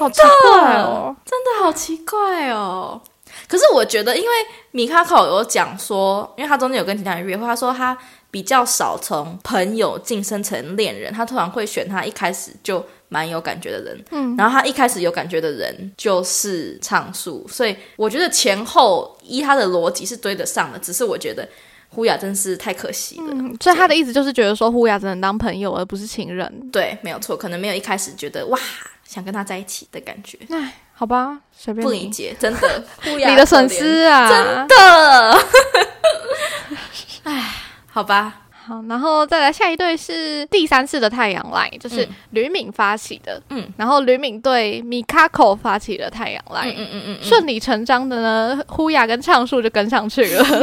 [0.00, 3.00] 的，真的好奇怪哦。
[3.48, 4.28] 可是我觉得，因为
[4.72, 7.96] 米卡考有讲说，因为他中间有跟其他人约会，他说他
[8.30, 12.84] 比较少从朋友晋升成恋人，他突然会选他一开始就。
[13.08, 21.48] 蛮有感觉的人，嗯，然后他一开始有感觉的人就是畅述，所以我觉得前后依他的逻辑是对得上的，只是我觉得
[21.88, 28.58] 呼雅真是太可惜了，所以他的意思就是觉得说呼雅只能当朋友而不是情人，对，没有错，可能没有一开始觉得哇
[29.04, 35.38] 想跟他在一起的感觉，唉，好吧，随便不理解，真的， 你的损失啊，真的，
[37.24, 37.54] 唉，
[37.86, 38.42] 好吧。
[38.68, 50.44] 好，然后再来下一对是第三次的太阳来，就是吕敏发起的，嗯，然后吕敏对米卡口发起了太阳来，嗯嗯嗯，顺理成章的呢，呼雅跟畅树就跟上去了。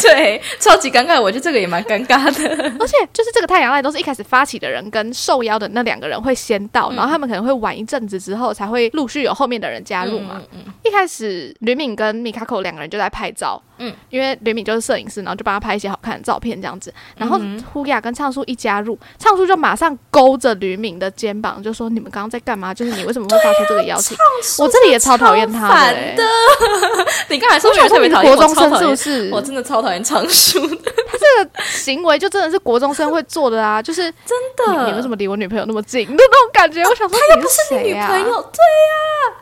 [0.00, 2.64] 对，超级尴尬，我觉得这个也蛮尴尬的。
[2.80, 10.40] 而且就是这个太阳赖都是一开始发起的人跟受邀的那两个人会先到，然后他们可能会晚一阵子之后才会陆续有后面的人加入嘛。
[10.52, 16.92] 嗯一开始吕敏跟米卡口两个人就在拍照，嗯，因为吕敏就是摄影师，然后就帮他拍一些好看的照片这样子。
[17.16, 17.40] 然后
[17.72, 22.72] 呼雅跟畅叔一加入，畅叔就马上勾着吕敏的肩膀，就说：“你们刚刚在干嘛？
[22.74, 24.16] 就是你为什么会发出这个邀请？”
[24.58, 26.22] 我这里也超讨厌他的。
[27.28, 29.30] 你刚才说特别讨厌，国中生是不是？
[29.32, 33.80] 我真的超讨厌畅叔的， 他这个行为就真的是国中生会做的啊！
[33.82, 34.36] 就是真
[34.74, 36.82] 的，你为什么离我女朋友那么近的那种感觉？
[36.82, 39.36] 我想说，他又不是你女朋友，对呀，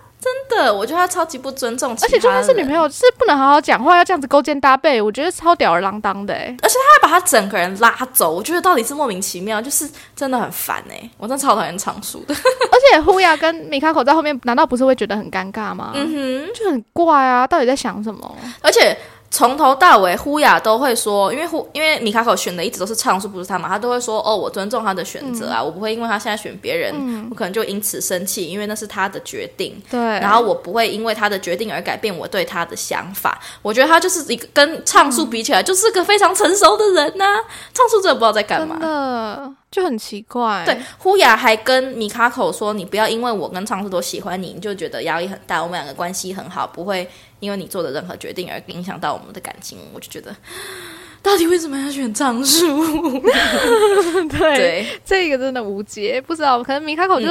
[0.49, 6.35] 真的，我觉得他超级不尊重，而且就算是女朋友，是不能好好讲话，要这样子勾肩搭背，我觉得超吊儿郎当的。
[6.35, 11.09] 哎，而且他还把他整个人拉走，我觉得到底是莫名其妙，就是真的很烦哎！
[11.19, 12.35] 我真的超讨厌常叔的，
[12.73, 15.93] 而且呼亚跟米卡口在后面，难道不是会觉得很尴尬吗？
[15.95, 18.37] 嗯哼，就很怪啊，到底在想什么？
[18.61, 18.97] 而且。
[19.31, 29.81] 从头到尾，呼雅都会说，因为呼，因为米卡口选的一直都是唱述，不是他嘛，他都会说，哦，我尊重他的选择啊，我不会因为他现在选别人，我可能就因此生气，因为那是他的决定。
[29.91, 33.39] 对，然后我不会因为他的决定而改变我对他的想法。
[33.63, 37.25] 我觉得他就是一个跟唱述比起来，就是个非常成熟的人呐。
[37.75, 38.79] 唱述真的不知道在干嘛。
[39.71, 45.63] 就很奇怪，对，呼雅还跟米卡口说：“你不要因为我跟常树都喜欢你，你就觉得压力很大。
[45.63, 47.07] 我们两个关系很好，不会
[47.41, 50.35] 因为你做的任何决定而影响到我们的感情。”我就觉得
[51.27, 53.21] 到底为什么要选唱树？
[54.31, 57.27] 对，这个真的无解，不知道，可能米卡口就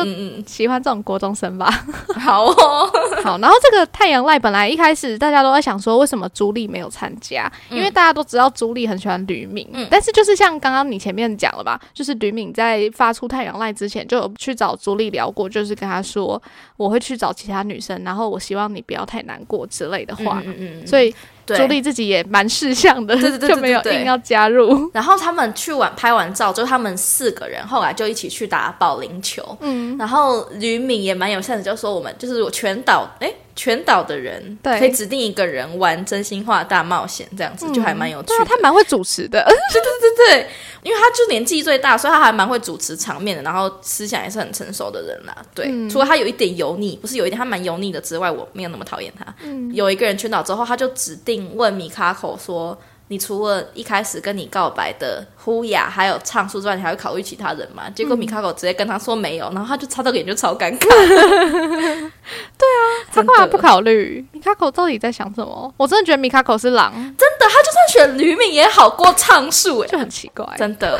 [0.45, 1.71] 喜欢这种国中生吧。
[2.19, 2.91] 好哦，
[3.23, 3.38] 好。
[3.38, 7.49] 然后这个太阳赖本来一开始大家都在想说，为什么朱莉没有参加？
[7.71, 16.41] 因为大家都知道朱莉很喜欢吕敏，但是就是像刚刚你前面讲了吧，就是吕敏在发出太阳赖之前就有去找朱莉聊过，就是跟他说
[16.75, 20.41] 我会去找其他女生，然后我希望你不要太难过之类的话。
[20.45, 21.15] 嗯嗯，所以。
[21.45, 24.89] 朱莉自己也蛮识相的， 就没有硬要加入。
[24.93, 29.58] 然后他们去完拍完照，就他们四个人后来就一起去打保龄球。
[29.62, 33.31] 嗯，然后吕敏也蛮有善的，就说我们就是我全岛哎。
[33.56, 38.28] 全岛的人可以指定一个人玩真心话大冒险，这样子就还蛮有趣。
[38.28, 39.41] 对啊，他蛮会主持的。
[39.72, 40.50] 对对对对，
[40.84, 43.41] 因为他就年纪最大，所以他还蛮会主持场面的。
[43.44, 45.36] 然后思想也是很成熟的人啦。
[45.54, 49.34] 对，除了他有一点油腻，不是有一点他蛮油腻的之外，我没有那么讨厌他。
[49.74, 52.78] 有一个人全岛之后，他就指定问米卡口说。
[53.08, 57.89] 你除了一开始跟你告白的呼雅还有唱书之外，你还会考虑其他人吗？
[57.91, 60.88] 结果米卡狗直接跟他说没有，然后他就擦到脸就超尴尬。
[62.58, 64.26] 对啊，他干嘛不考虑？
[64.32, 65.74] 米卡狗到底在想什么？
[65.78, 71.00] 我真的觉得米卡狗是狼，真的，他就算选吕敏也好过唱树，就很奇怪，真的。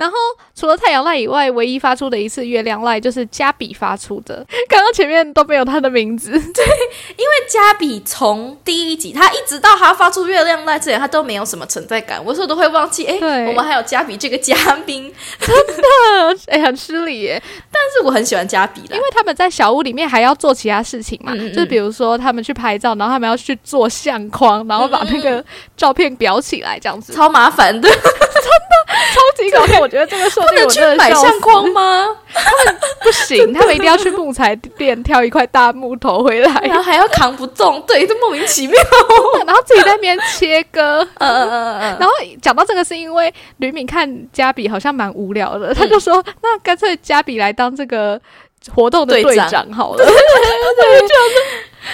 [0.00, 0.16] 然后
[0.56, 4.36] 除了太阳赖以外，唯一发出的一次月亮赖就是加比发出的。
[4.66, 6.64] 刚刚前面都没有他的名字，对，
[7.18, 12.18] 因为加比从第一集他一直到他发出月亮赖之前，他都没有什么存在感。
[12.24, 14.54] 我有时候都会忘记，哎，我们还有加比这个嘉
[14.86, 15.82] 宾，真的，
[16.46, 17.42] 哎，很失礼耶。
[17.70, 25.44] 但是我很喜欢加比的，因为他们在小屋里面还要做其他事情嘛，就比如说他们去拍照，然后他们要去做相框，然后把那个
[25.76, 28.00] 照片裱起来，这样子超麻烦的， 真的
[29.12, 29.89] 超级搞笑。
[29.90, 32.06] 觉得这个设定我真的买相框吗？
[32.32, 38.76] 他们不行，他们一定要去木材店挑一块大木头回来，然后还要扛不动，对，就莫名其妙。
[39.46, 41.96] 然后自己在那边切割，嗯嗯嗯嗯。
[41.98, 48.20] 然后讲到这个，是因为吕敏看加比好像蛮无聊的，他就说：“那干脆加比来当这个
[48.74, 50.04] 活动的队长好了。”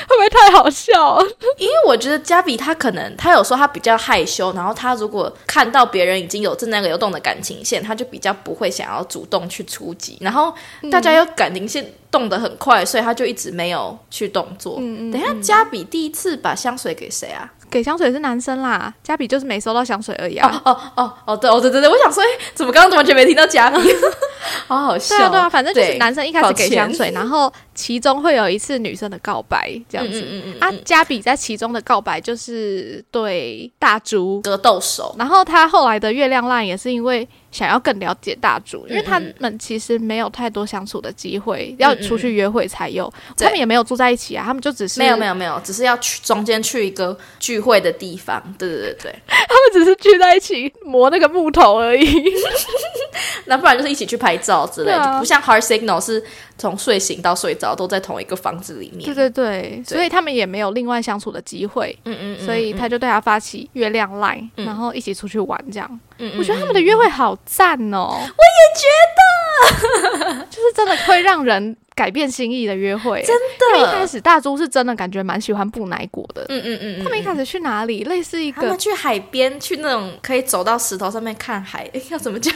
[0.08, 1.18] 会不会太好笑？
[1.58, 10.18] 因为我觉得加比他可能他有时候他比较害羞，然后他如果看到别人已经有正在流动的感情线，他就比较不会想要主动去出击。
[10.20, 10.52] 然后
[10.90, 14.76] 大家又感情线动得很快，所以他就一直没有去动作。
[14.76, 17.50] 等一下，加比第一次把香水给谁啊？
[17.70, 20.62] 给香水是男生啦，嘉比就是没收到香水而已啊。
[20.64, 23.78] 哦哦哦，对哦对对对，我想说，哎，怎么刚刚完全没听到嘉比？
[24.68, 25.16] 好好笑。
[25.16, 30.20] 对啊对啊，反正就是男生一开始给香水，然后其中会有一次女生的告白这样子。
[30.20, 30.60] 嗯嗯嗯。
[30.60, 37.28] 啊，嘉比在其中的告白就是对大猪格斗手，然后他后来的月亮烂也是因为。
[37.50, 43.12] 想要更了解大主，因为他们其实没有太多相处的机会，要出去约会才有。
[43.36, 48.42] 他们也没有住在一起啊，他们就只是没有没有没有，只是要去中间去一个聚会的地方。
[48.58, 52.04] 对对对对， 他们只是聚在一起磨那个木头而已。
[53.44, 56.22] 那不然就是一起去拍照之类的，不像 Hard Signal 是
[56.58, 59.04] 从睡醒到睡着都在同一个房子里面。
[59.04, 61.96] 对对对，所以他们也没有另外相处的机会。
[62.04, 66.00] 嗯嗯，所以他就对他发起月亮 line，然后一起出去玩这样。
[66.18, 68.08] 嗯我觉得他们的约会好赞哦！
[68.12, 71.76] 我也觉得， 就是真的会让人。
[71.96, 73.78] 改变心意的约会，真的。
[73.78, 76.44] 因为一开始大猪是真的感觉蛮喜欢布奶果的。
[76.50, 77.02] 嗯嗯嗯。
[77.02, 78.04] 他们一开始去哪里？
[78.04, 82.54] 类似一个，他们去海边，去那种可以走到石头上面看海， 要怎么讲？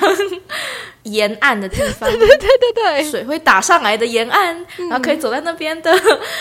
[1.05, 2.07] 沿岸的地方。
[2.13, 3.11] 对对对对对。
[3.11, 5.91] 水会打上来的沿岸，然后可以走在那边的。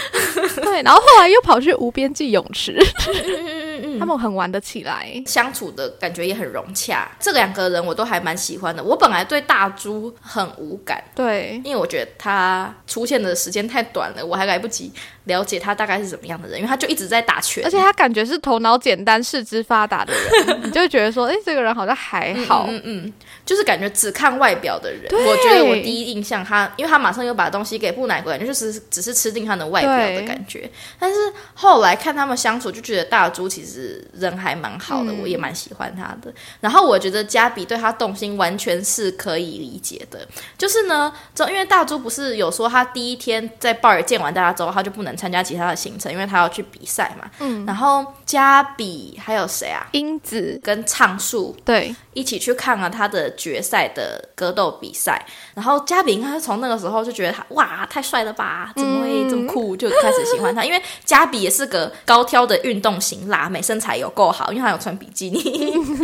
[0.61, 2.77] 对，然后后来又跑去无边际泳池。
[3.07, 3.99] 嗯嗯嗯嗯。
[3.99, 7.09] 他们很玩得起来，相处的感觉也很融洽。
[7.17, 8.83] 这两个人我都还蛮喜欢的。
[8.83, 12.75] 我本来对大猪很无感，对，因为我觉得他。
[12.89, 14.91] 出现的时间太短了，我还来不及
[15.29, 20.11] 了解他大概是怎么样的人，因为他就一直在打拳，而且他感觉是头脑简单、四肢发达的
[20.47, 23.13] 人， 你就会觉得说，哎，这个人好像还好，嗯嗯，
[23.45, 25.03] 就是感觉只看外表的人。
[25.11, 30.67] 我觉得我第一印象他，因为他马上又把东西给布奶果，感觉就是只是吃定他的外表的感觉。
[30.99, 31.17] 但是
[31.53, 36.33] 后来看他们相处，就觉得大猪其实人还蛮好的，我也蛮喜欢他的。
[36.59, 40.27] 然后我觉得加比对他动心，完全是可以理解的。
[40.57, 42.79] 就是呢，就因为大猪不是有说他。
[42.79, 47.29] 他第一天在鲍尔见完大家之后，他就不能参加其他的行程，因为他要去比赛嘛。
[47.39, 49.87] 嗯，然后加比还有谁啊？
[49.93, 55.25] 英子跟畅树对一起去看了他的决赛的格斗比赛。
[55.55, 60.63] 然后加比应该是从那个时候就觉得他哇太帅了吧，怎么会这么酷，就开始喜欢他。
[60.63, 65.41] 因为加比也是个高挑的运动型辣妹，身身材有够好，因为他有穿比基尼，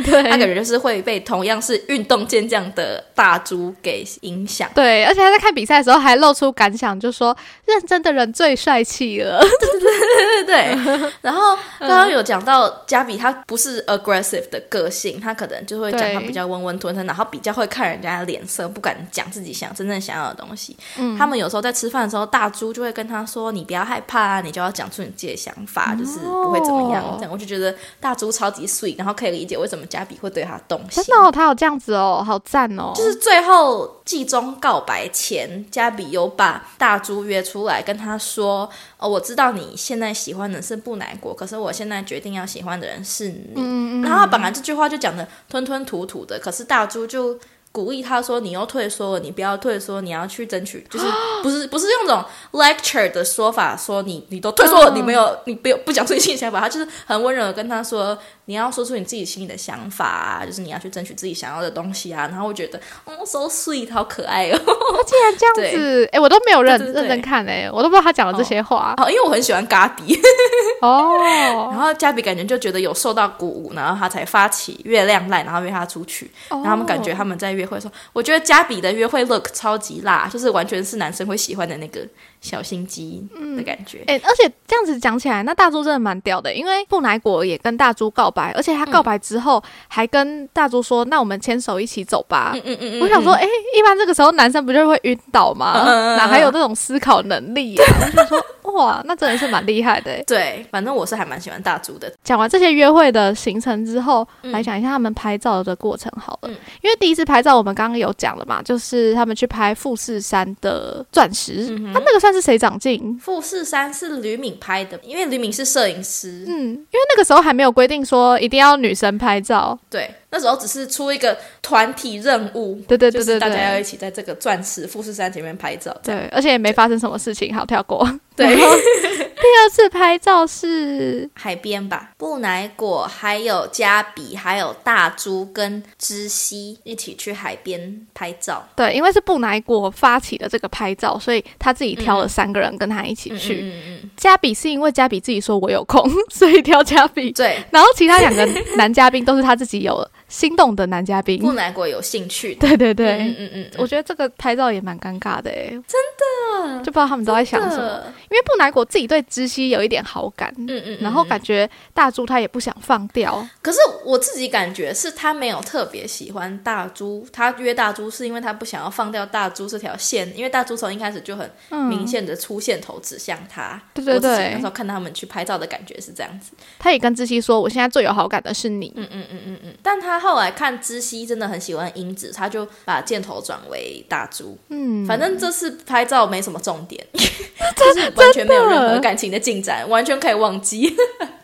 [0.06, 4.70] 对，他感觉就是会被同样是运动健将的大猪给影响。
[4.74, 7.36] 对，而且他在看比赛的时候还露出感想，就说
[7.66, 9.42] 认真的人最帅气了。
[9.60, 11.12] 对对对对对。
[11.22, 20.76] 然后刚刚有讲到加比，他不是 aggressive 的个性，他可能就会讲他比较温温吞吞，然后比较会看人家的脸色，不敢讲自己想真正想要的东西。
[20.98, 31.04] 嗯，他们有时候在吃饭的时候，大猪就会跟他说：“你不要害怕啊，你就要讲出你自己的想法，就是不会怎么样。”这样我就觉得大猪超级 sweet，然后可以理解为什么加比会对他动心。
[31.04, 32.94] 真的哦，他有这样子哦，好赞哦！
[32.96, 38.70] 就是最后季中告白前，加比有把大猪约出来，跟他说
[39.06, 47.40] ：“哦，我知道你现在喜欢的是不难过，可是我现在决定要喜欢的人是你。”然后本来这句话就讲的吞吞吐吐的，可是大猪就。
[47.76, 51.06] 鼓励他说：“你又退缩了，你不要退缩，你要去争取，就是
[51.44, 62.26] 不是不是用这种 lecture 的说法说你你都退缩了，你没有你不不讲出你心里想法，他就是很温柔的跟他说，你要说出你自己心里的想法啊，就是你要去争取自己想要的东西啊。
[62.28, 64.58] 然后我觉得哦，so sweet，好可爱哦。
[64.58, 68.94] 他竟然这样子，哎，我都没有认认真看哎，我都不知道他讲了这些话。
[68.96, 70.18] 哦，因为我很喜欢嘎比
[70.82, 77.66] 哦，然后加比感觉就觉得有受到鼓舞，然后他才发起月亮赖，然后约他出去，然后他们感觉他们在约。
[77.66, 82.00] 会说，我觉得加比的约会 look 超级辣，就是完全是男生会喜欢的那个
[82.42, 83.28] 小心机
[83.58, 84.04] 的感觉。
[84.08, 93.02] 哎，而且这样子讲起来，那大猪真的蛮屌的，因为布乃果也跟大猪告白，而且他告白之后还跟大猪说：“那我们牵手一起走吧。”嗯嗯嗯。
[93.02, 95.84] 我想说，哎，一般这个时候男生不就会晕倒吗？
[96.18, 97.78] 哪还有那种思考能力？
[97.80, 98.46] 我就说。
[98.74, 100.24] 哇，那真的是蛮厉害的。
[100.26, 102.12] 对，反正我是还蛮喜欢大猪的。
[102.24, 106.50] 讲完这些约会的行程之后，来讲一下他们拍照的过程好了。
[106.50, 111.68] 因为第一次拍照我们刚刚有讲了嘛，就是他们去拍富士山的钻石。
[111.94, 113.18] 他那个算是谁长进？
[113.20, 116.46] 富士山是吕敏拍的，因为吕敏是摄影师。
[116.48, 119.78] 嗯，因为那个时候还没有规定说一定要女生拍照。
[119.90, 120.10] 对。
[120.36, 128.06] 那时候只是出一个团体任务，对对对对，大家要一起在这个钻石富士山前面拍照，对，而且也没发生什么事情，好跳过。
[128.36, 138.68] 对， 第二次拍照是海边吧，布乃果还有加比还有大猪跟知西一起去海边拍照。
[138.76, 143.62] 对，因为是布乃果发起的这个拍照，所以他自己挑了三个人跟他一起去。
[143.62, 147.32] 嗯嗯，加比是因为加比自己说我有空， 所以挑加比。
[147.32, 150.06] 对，然后其他两个男嘉宾都是他自己有。
[150.36, 152.54] 心动的男嘉宾，不难过有兴趣。
[152.56, 158.04] 对对对，嗯嗯嗯，我觉得这个拍照也蛮尴尬的哎，真的，就不知道他们都在想什么。
[158.30, 163.48] 因为不难过自己对知熙有一点好感，嗯嗯，然后感觉大猪他也不想放掉。
[163.62, 171.50] 可是我自己感觉是他没有特别喜欢大猪，他约大猪是因为他不想要放掉大猪这条线，因为大猪从一开始就很
[171.88, 173.82] 明显的出线头指向他。
[173.94, 176.52] 对对对，那时候看他们去拍照的感觉是这样子。
[176.78, 180.25] 他也跟知熙说：“我现在最有好感的是你。”嗯嗯嗯嗯嗯，但他。
[180.26, 184.58] 后来看知熙真的很喜欢英子，他就把箭头转为大猪。
[184.70, 190.96] 嗯，反正这次拍照没什么重点， 就是完全没有任何感情的进展，完全可以忘记，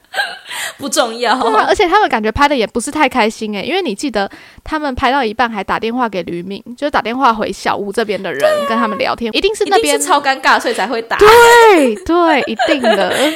[0.77, 1.39] 不重要。
[1.67, 4.29] 而且他们感觉拍的也不是太开心哎，因为你记得
[4.63, 11.17] 他们拍到一半还打电话给吕敏，就是打电话回小屋这边的人跟他们聊天，一定是那边超尴尬，所以才会打。
[11.17, 13.32] 对对，一定的。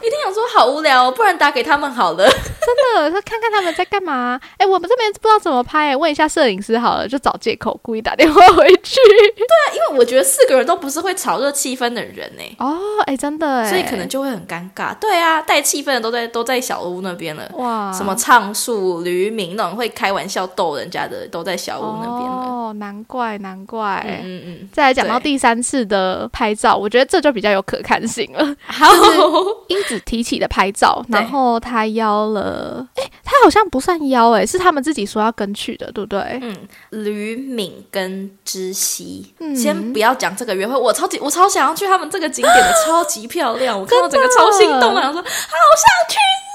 [0.00, 2.28] 一定想说好无聊哦，不然打给他们好了。
[2.28, 4.38] 真的，说看看他们在干嘛。
[4.56, 8.96] 哎，我们这边不知道怎么拍，问一下摄影师好了，就找借口故意打电话回去。
[9.36, 12.56] 对啊，因为我觉得四个人都不是会炒热气氛的人呢。
[12.58, 14.94] 哦，哎，真的，所以可能就会很尴尬。
[14.98, 17.50] 对啊，带气氛的都在都在小屋那边了。
[17.54, 22.68] 哇，什么唱树、驴鸣那种会开玩笑逗人家的，都在小屋那边了。
[22.68, 24.04] 哦，难怪难怪。
[24.22, 24.68] 嗯嗯。
[24.72, 28.54] 再来讲到第三次的拍照，我觉得这就比较有可看性了。
[28.66, 28.86] 好。
[29.88, 36.38] 子提起的拍照，然后他邀了，哎，他好像不算邀，哎，是他们自己说要跟去的，对不对？
[36.42, 36.54] 嗯，
[36.90, 46.47] 吕敏跟知熙，先不要讲这个约会，我超级我超想要去他们这个景点的， 超级漂亮，我看到整个超心动，想说好想去。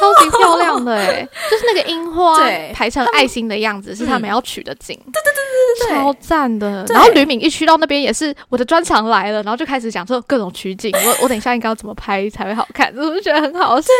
[0.00, 2.36] 超级漂亮的哎， 就是那个樱花
[2.72, 4.98] 排成爱心的样子，是他们要取的景。
[5.12, 6.84] 对对对对对，超赞的。
[6.88, 13.90] 然后吕敏一去到那边也是我的专场来了，然后就开始讲说各种取景，我我等一下应该要怎么拍才会好看，我就觉得很好笑。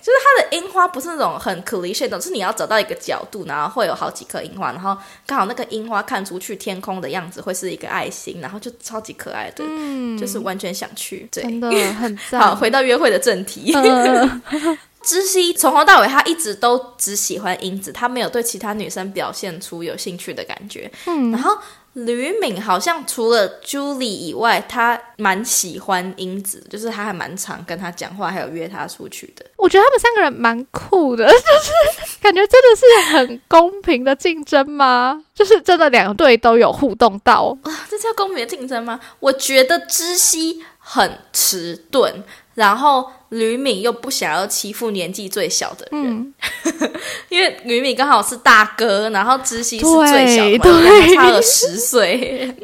[0.00, 11.28] 就是它的樱花不是那种很 cliche 的，是你要找到一个角度，然后会有好几颗樱花，然后刚好那个樱花看出去天空的样子会是一个爱心，然后就超级可爱的，嗯就是完全想去。
[11.30, 12.40] 真的很赞。
[12.40, 13.74] 好，回到约会的正题。
[15.02, 20.90] 知熙从头到尾，他一直都只喜欢英子，他没有对其他女生表现出有兴趣的感觉。
[21.06, 21.56] 嗯，然后
[21.94, 29.44] 吕敏好像除了 Julie 以外，他蛮喜欢英子，就是他还蛮常跟他讲话，还有约他出去的。
[29.56, 35.22] 我觉得他们三个人蛮酷的， 就是感觉真的是很公平的竞争吗？
[35.34, 38.98] 就是真的两队都有互动到啊，这叫公平的竞争吗？
[39.20, 42.24] 我觉得知悉很迟钝。
[42.54, 46.34] 然后吕敏又不想要欺负年纪最小的人，
[47.30, 52.54] 因为吕敏刚好是大哥，然后知悉是最小的，差了十岁。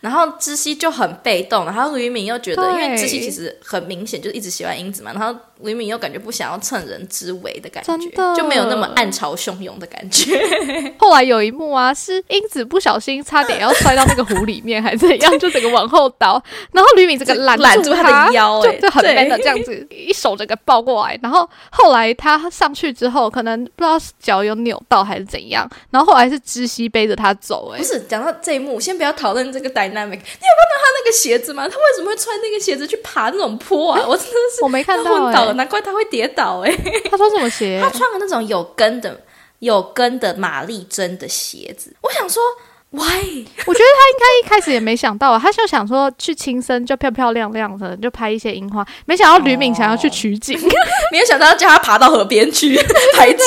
[0.00, 5.38] 然后知悉就很被动，然后吕敏又觉得，因为知悉其实很明显就一直喜欢英子嘛，然后。
[5.62, 10.40] 吕敏又感觉不想要趁人之危的感觉，就没有那么暗潮汹涌的感觉。
[11.00, 16.40] 后来有一幕啊，是英子不小心差点要摔到那个湖里面，还是怎样，就整个往后倒，
[16.70, 21.18] 然后吕敏这个拦住他的腰，就就很 man 的这样子，一手整个抱过来。
[21.22, 27.72] 然后后来他上去之后，可能不知道脚有扭到还是怎样，然后后来是知悉背着他走。
[27.74, 29.90] 哎，不是讲到这一幕，先不要讨论这个 dynamic。
[29.90, 31.68] 你有看到他那个鞋子吗？
[31.68, 34.04] 他为什么会穿那个鞋子去爬那种坡啊？
[34.06, 35.52] 我真的是我没看到。
[35.54, 36.70] 难怪他会跌倒哎！
[37.10, 37.80] 他穿什么鞋？
[37.82, 39.20] 他穿了那种有跟的、
[39.60, 41.94] 有跟的玛丽珍的鞋子。
[42.02, 42.42] 我想说。
[42.90, 43.44] Why？
[43.66, 48.84] 我觉得他应该一开始也没想到，他就想说去轻生就漂漂亮亮的，就拍一些樱花。
[49.04, 50.58] 没想到吕敏想要去取景，
[51.12, 52.74] 没有想到要叫他爬到河边去
[53.14, 53.44] 拍照。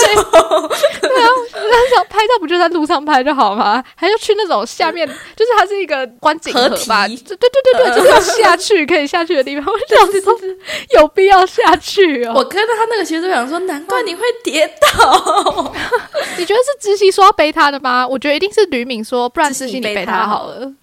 [1.01, 3.83] 对啊，他想拍照不就在路上拍就好吗？
[3.95, 7.07] 还要去那种下面，就是它是一个观景河吧？
[7.07, 9.73] 对对对对， 就是要下去可以下去的地方。
[9.73, 10.39] 我想说
[10.91, 12.33] 有必要下去哦。
[12.35, 15.73] 我看到他那个鞋子，想说难怪你会跌倒。
[16.37, 18.07] 你觉得是知悉说要背他的吗？
[18.07, 19.30] 我觉得一定是吕敏说。
[19.33, 20.73] 不然私信你背他好了，不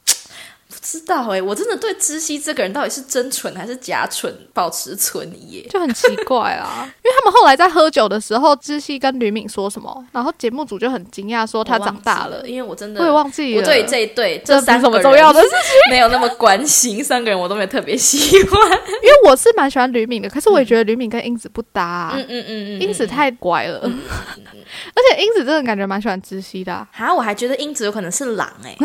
[0.91, 6.89] 知道哎，我真的对知悉这个人到底是真蠢还是假蠢保持存疑，就很奇怪啊。
[7.05, 13.61] 因为他们后来在喝酒的时候，知悉跟吕敏说什么，然后节目组就很惊讶说他长大了，因为我真的我也忘记了。
[13.61, 15.59] 我对这一对这三什么重要的事情。
[15.91, 18.61] 没有那么关心，三个人我都没有特别喜欢，
[19.03, 23.80] 因为我是蛮喜欢吕敏的，可是我也觉得吕敏跟英子不搭，嗯嗯嗯嗯，英子太乖了。
[23.82, 27.12] 而且英子真的感觉蛮喜欢知悉的啊！
[27.14, 28.76] 我还觉得英子有可能是狼哎，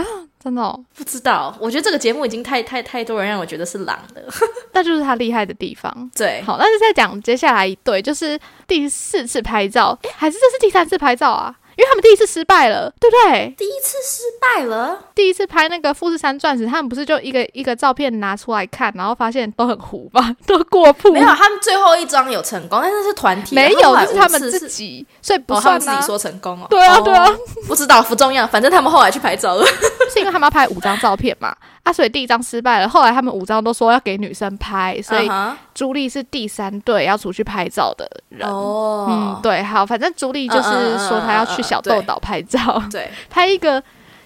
[0.43, 1.55] 真的不知道。
[1.59, 4.21] 我觉得这个节目已经太太太多人让我觉得是狼了，
[4.73, 6.11] 那就是他厉害的地方。
[6.15, 8.37] 对，好，那就再讲接下来一对，就是
[8.67, 11.55] 第四次拍照，还是这是第三次拍照啊？
[11.75, 13.53] 因为他们第一次失败了，对不对？
[13.57, 21.11] 第一次失败了，第一次拍那个富士山钻石，他们不是就一个一个照片拿出来看，然后发现都很糊吧， 都过曝。
[21.11, 26.67] 没有，他们最后一张有成功，但是是团体，没有，就是他们自己，所以不算自己说成功哦。
[26.69, 27.27] 对啊，对啊，
[27.67, 29.65] 不知道不重要，反正他们后来去拍照了，
[30.13, 31.55] 是因为他们要拍五张照片嘛。
[31.83, 32.87] 啊，所以第一张失败了。
[32.87, 35.29] 后来他们五张都说要给女生拍，所以
[35.73, 38.49] 朱莉是第三对要出去拍照的人。
[38.49, 43.83] 哦，嗯，对，好，反正朱莉就是说她要去小豆岛拍照，对， 拍一个。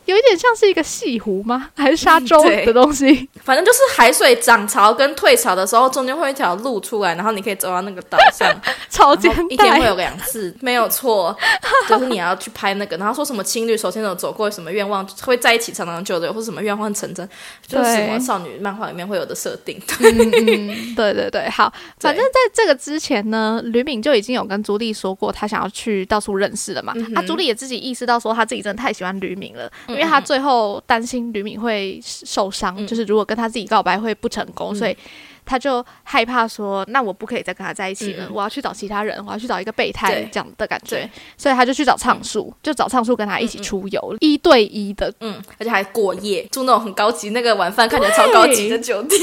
[0.08, 1.70] 有一点像是一个西湖吗？
[1.76, 3.30] 还是沙洲的东西？
[3.43, 8.49] 反正就是海水涨潮跟退潮的时候，中间会一条路出来，然后你可以走到那个岛上。
[8.89, 11.36] 超简单，一天会有两次，没有错。
[11.89, 17.28] 就是你要去拍那个，然后说什么情侣手牵手走过什么愿望会在一起长长久久，或者什么愿望成真，
[17.68, 19.78] 就是什么少女漫画里面会有的设定。
[20.95, 21.72] 对对对，好。
[21.99, 26.93] 反正在这个之前呢，吕敏就已经有跟朱莉说过，他想要去到处认识了嘛。
[27.14, 29.70] 啊，朱莉也自己意识到说，他自己真的太喜欢吕敏了。
[29.98, 34.95] 因为他最后担心吕敏会受伤，就是如果跟他自己告白会不成功，所以
[35.45, 49.20] 他就害怕说，那我不可以再跟他在一起了，我要去找其他人，我要去找一个备胎这样的感觉，所以他就去找畅树，就找畅树跟他一起出游，一对一的，嗯，而且还过夜，住那种很高级，那个晚饭看起来超高级的酒店，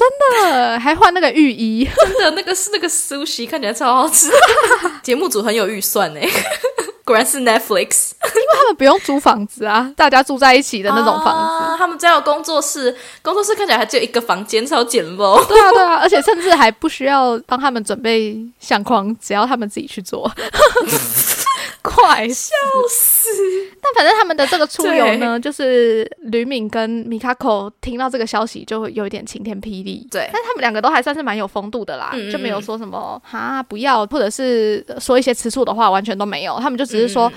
[0.00, 4.30] 真的还换那个浴衣，真的那个是那个 sushi 看起来超好吃，
[5.02, 6.26] 节目组很有预算哎。
[7.04, 11.76] 果然是 Netflix，因为他们不用租房子啊，大家住在一起的那种房子。
[11.76, 15.44] 他们只有工作室，工作室看起来还只有一个房间，超简陋。
[15.46, 20.30] 对啊，对啊，而且甚至还不需要帮他们准备相框，只要他们自己去做。
[21.82, 22.54] 快笑
[22.88, 23.28] 死！
[23.80, 30.06] 但反正他们的这个出游呢，就是吕敏跟米卡口听到这个消息，就会有一点晴天霹雳。
[30.10, 36.58] 对，但他们两个都还算是蛮有风度的啦，就没有说什么哈不要，或者是说一些吃醋的话，完全都没有。
[36.60, 37.32] 他们就只是说，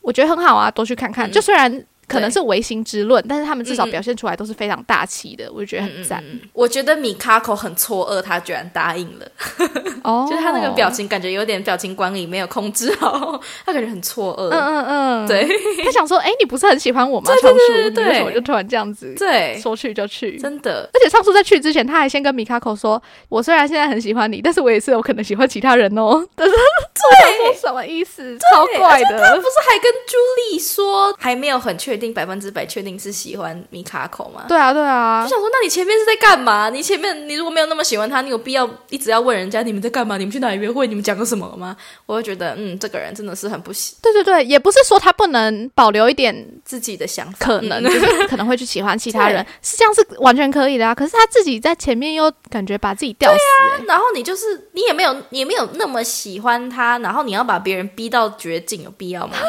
[0.00, 1.30] 我觉得很好啊，多去看看。
[1.30, 1.84] 就虽然。
[2.06, 6.22] 可能是唯心之论，但是他们至少表现出来都是非常大气的，我就觉得很赞。
[6.52, 9.26] 我觉得米卡口很错愕，他居然答应了。
[10.04, 14.50] 哦，就是他那个表情，感觉有点表情管理没有控制好，他感觉很错愕。
[14.50, 15.48] 嗯嗯嗯，对
[15.82, 17.32] 他想说，哎，你不是很喜欢我吗？
[17.40, 19.14] 对对对，为什么就突然这样子？
[19.18, 20.88] 对，说去就去，真的。
[20.92, 26.22] 而且上次在去之前，他还先跟米卡口说：“我虽然现在很喜欢你，但是我也是有可能喜欢其他人哦。
[26.36, 28.36] ”但是对，说什么意思？
[28.52, 29.18] 超怪的。
[29.18, 30.16] 他不是还跟朱
[30.52, 31.93] 莉说还没有很确。
[31.94, 34.46] 确定百分之百确定是喜欢米卡口吗？
[34.48, 36.68] 对啊，对啊，就想说，那你前面是在干嘛？
[36.68, 40.16] 你前面你如果没有那么喜欢他，你有必要一直要问人家你们在干嘛？
[40.16, 40.88] 你们去哪里约会？
[40.88, 41.76] 你们讲个什么吗？
[42.06, 43.94] 我会觉得，嗯，这个人真的是很不喜。
[44.02, 46.34] 对对对，也不是说他不能保留一点
[46.64, 50.92] 自己的想法，可能就是 可能会去喜欢其他人，是这样是完全可以的啊。
[50.92, 59.34] 可是他自己在前面又感觉把自己吊死，然后你就是你也没有也没有那么喜欢他，然后你要把别人逼到绝境，有必要吗？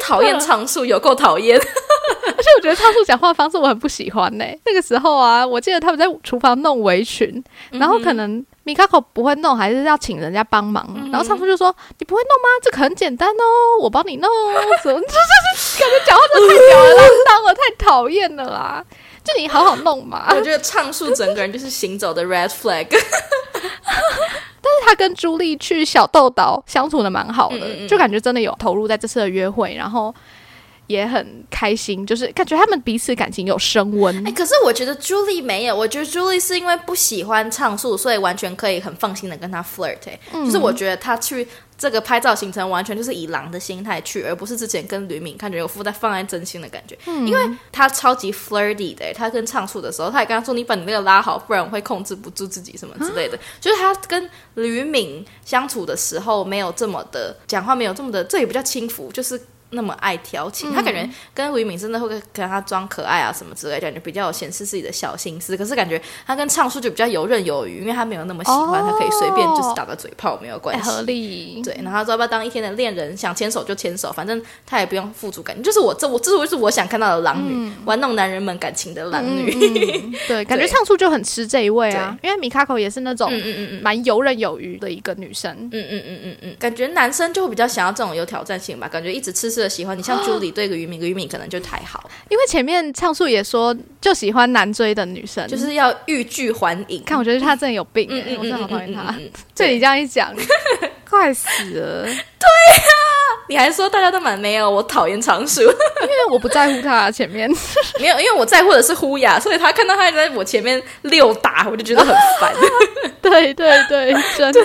[0.00, 1.53] 讨厌常数，有够讨厌。
[2.36, 4.44] 而且我觉得唱树讲话方式我很不喜欢呢。
[4.64, 7.42] 那个时候啊，我记得他们在厨房弄围裙，
[7.72, 10.88] 然后可能米卡口不会弄，还是要请人家帮忙。
[11.10, 12.48] 然后唱树就说：“你不会弄吗？
[12.62, 14.28] 这个很简单哦，我帮你弄。”
[14.82, 15.00] 怎么？
[15.02, 18.84] 就是感觉讲话真的太吊儿郎当了，太讨厌了啦！
[19.22, 20.26] 就你好好弄嘛。
[20.36, 22.86] 我觉得唱树整个人就是行走的 red flag。
[22.90, 30.14] 但是他跟朱莉去小豆岛相处的蛮好的，就感觉真的有投入在这次的约会，然后
[30.86, 34.26] 也很开心，就是感觉他们彼此感情有升温。
[34.26, 39.98] 哎，可是我觉得朱莉没有，我觉得朱莉是因为不喜欢唱素，所以完全可以很放心的跟他 flirt。
[40.32, 41.46] 就是我觉得他去。
[41.76, 46.96] 这个拍照行程完全就是以狼的心态去，而不是之前跟吕敏看觉有附带放在真心的感觉。
[47.04, 47.40] 嗯，因为
[47.72, 59.38] 他超级 flirty 的，他跟唱素的时候，他也跟他说：“你把你那个拉好，不然我会控制不住自己什么之类的。”就是他跟吕敏相处的时候，没有这么的讲话，没有这么的，这也不叫轻浮，就是。
[59.74, 65.56] 那么爱调情，他感觉跟吴敏真的会跟他装可爱啊什么之类，感觉比较有显示自己的小心思。
[65.56, 70.88] 可是感觉他跟畅叔就比较游刃有余，因为他没有那么喜欢，他可以随便就是打个嘴炮没有关系。
[70.88, 71.60] 合理。
[71.62, 75.62] 对，然后说要不要当一天的恋人，想牵手就牵手，反正他也不用付出感情。
[75.62, 79.50] 就是我这我这就是我想看到的狼女，玩弄男人们感情的狼女。
[80.28, 83.30] 对， 感觉畅叔就很吃这一位啊，因为米卡口也是那种
[83.82, 85.50] 蛮游刃有余的一个女生。
[85.72, 89.63] 嗯嗯嗯嗯嗯，感觉男生就会比较想要这种有挑战性吧，感觉一直吃吃。
[89.68, 97.02] 喜欢你像朱莉对个于敏，个于敏可能就太好，因为前面畅述也说就喜欢难追的女生，就是要欲拒还迎。
[97.04, 98.08] 看，我觉得他真的有病，
[98.38, 99.14] 我真的好讨厌他。
[99.54, 100.34] 这你这样一讲，
[101.08, 102.04] 快死了。
[102.04, 102.84] 对呀，
[103.48, 105.66] 你还说大家都蛮没有，我讨厌常数， 因
[106.08, 107.50] 为我不在乎他前面
[108.00, 112.54] 没有，因为我在乎的是呼雅，所以他看到他在我前面溜达，我就觉得很烦。
[113.20, 114.60] 对对对，真的。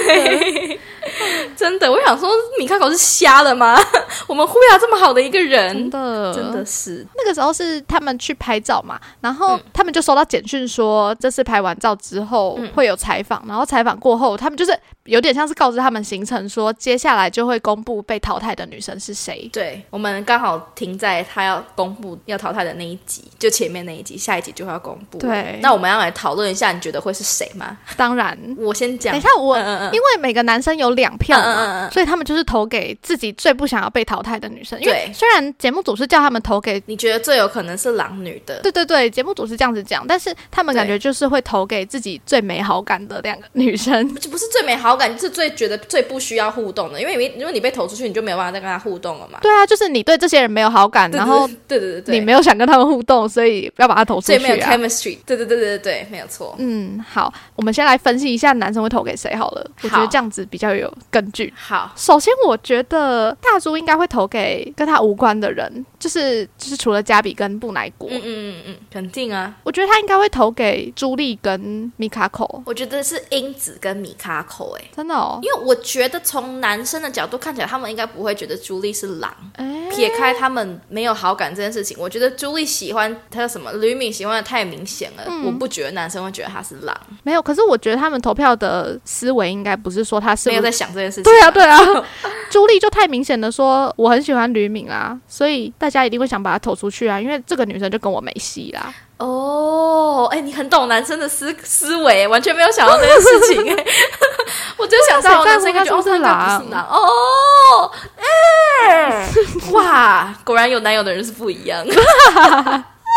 [1.56, 2.30] 真的，我想说，
[2.60, 3.78] 米开口是瞎了吗？
[4.28, 19.50] 我们呼雅这么好的一个人，真的，真的是那个时候是他们去拍照嘛，然后他们就收到简讯说，这次拍完照之后会有采访，然后采访过后，他们就是有点像是告知他们行程，说接下来就会公布被淘汰的女生是谁。
[19.52, 25.18] 对，我们刚好停在她要公布要淘汰的那一集，就前面那一集，下一集就会要公布。
[25.18, 27.78] 对，那我们要来讨论一下，你觉得会是谁吗？
[27.96, 29.14] 当然，我先讲。
[29.14, 34.80] 等一下，我因为每个男生有两票嘛，所以他们就是投给自己最不想要被淘汰的女生。
[34.82, 47.00] 因为虽然节目组是叫他们投给你觉得最有可能是狼女的，对对对，节目组是这样子讲，但是他们感觉就是会投给自己最没好感的两个女生，不是最没好感，是最觉得最不需要互动的。
[47.00, 49.40] 因为如果你被投出去，你就没有办法再跟他互动了嘛。
[49.42, 54.42] 对啊，就是你对这些人没有好感，然后对对对对，你没有想跟他们互动，所以不要把他投出去啊。
[54.42, 56.56] 没有 chemistry，对对对对对，没有错。
[56.58, 59.70] 嗯，好，我们先来分析一下男生会投给谁好了。
[59.82, 61.54] 我觉得这样子比较有根据。
[61.56, 68.10] 好，首先我觉得大猪应该会投给跟他无关的人，就是就是除了加比跟布乃国。
[68.10, 69.54] 嗯嗯嗯嗯，肯定啊。
[69.64, 72.64] 我觉得他应该会投给朱莉跟米卡口。
[72.66, 75.40] 我觉得是英子跟米卡口，哎，真的哦。
[75.44, 79.32] 因为我觉得从男生的角度看起来，他们应该不会觉得朱莉是狼。
[79.92, 85.26] 撇开他们没有好感这件事情，我觉得朱莉喜欢他什么吕敏喜欢的太明显了。
[85.46, 86.96] 我不觉得男生会觉得他是狼。
[87.24, 91.24] 没有，可是我觉得他们投票的思维应该不是说他是没有在想这件事情。
[91.24, 91.78] 对啊，对啊。
[92.50, 98.94] 朱莉就太明显的说我很喜欢吕敏啊，所以大家一定会想把她投出去啊，因为这个女生就跟我没戏啦。
[99.18, 103.86] 哦，哎，你很懂男生的思思维，完全没有想到这件事情哎，
[104.78, 109.28] 我就想到男生应该说是狼哦，哎，
[109.72, 111.84] 哇，果然有男友的人是不一样。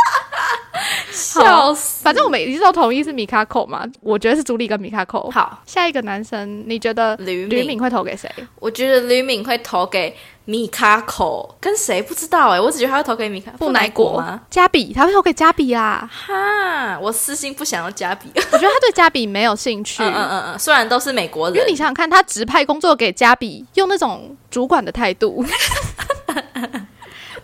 [1.13, 2.03] 笑死！
[2.03, 5.31] 反正我们一直都同意是米卡口嘛，我觉得是朱莉跟米卡口。
[5.31, 8.31] 好，下一个男生，你觉得吕敏会投给谁？
[8.59, 14.41] 我觉得吕敏会投给米卡口，跟谁不知道哎，我只觉得他会投给米卡布乃果吗？
[14.51, 16.11] 加比，他会投给加比啊！
[16.11, 20.03] 哈，我私心不想要加比，我觉得他对加比没有兴趣。
[20.03, 25.45] 嗯嗯嗯，虽然都是美国人，因为你想想看，他直派工作给加比，用那种主管的态度。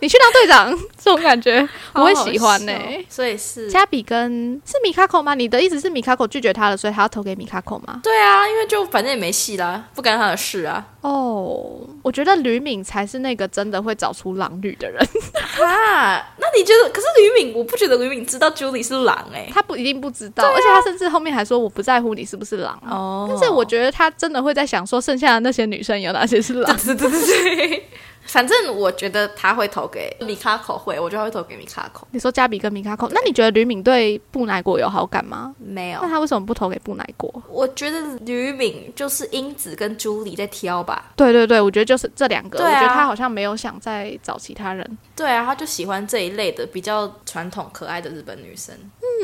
[0.01, 2.73] 你去当队长， 这种感觉我会喜欢呢。
[3.09, 5.35] 所以是加比跟是米卡口吗？
[5.35, 7.99] 你的意思是米卡口拒绝他了，所以他要投给米卡口吗？
[8.03, 10.85] 对啊，因为就反正也没戏啦，不干他的事啊。
[11.01, 15.01] 哦，我觉得吕敏才是那个真的会找出狼女的人
[15.63, 16.33] 啊。
[16.37, 16.89] 那你觉得？
[16.89, 23.27] 可是吕敏，我不觉得吕敏知道 Julie 是狼哎，他不一定不知道，而且他甚至后面还说我不在乎你是不是狼哦。
[23.29, 26.77] 但是我觉得他真的会在想说，剩下的那些女生有哪些是狼？
[26.77, 27.87] 对对对对。
[28.29, 32.07] 反正我觉得他会投给米卡口，会，我觉得会投给米卡口。
[32.11, 35.55] 你说加比跟米卡口，那你觉得吕敏对布乃果有好感吗？
[35.57, 35.99] 没有。
[36.01, 37.29] 那他为什么不投给布乃果？
[37.49, 41.11] 我觉得吕敏就是英子跟朱莉在挑吧。
[41.15, 42.59] 对对对，我觉得就是这两个。
[42.59, 44.97] 我觉得他好像没有想再找其他人。
[45.15, 48.75] 对啊，他就喜欢这一类的比较传统可爱的日本女生。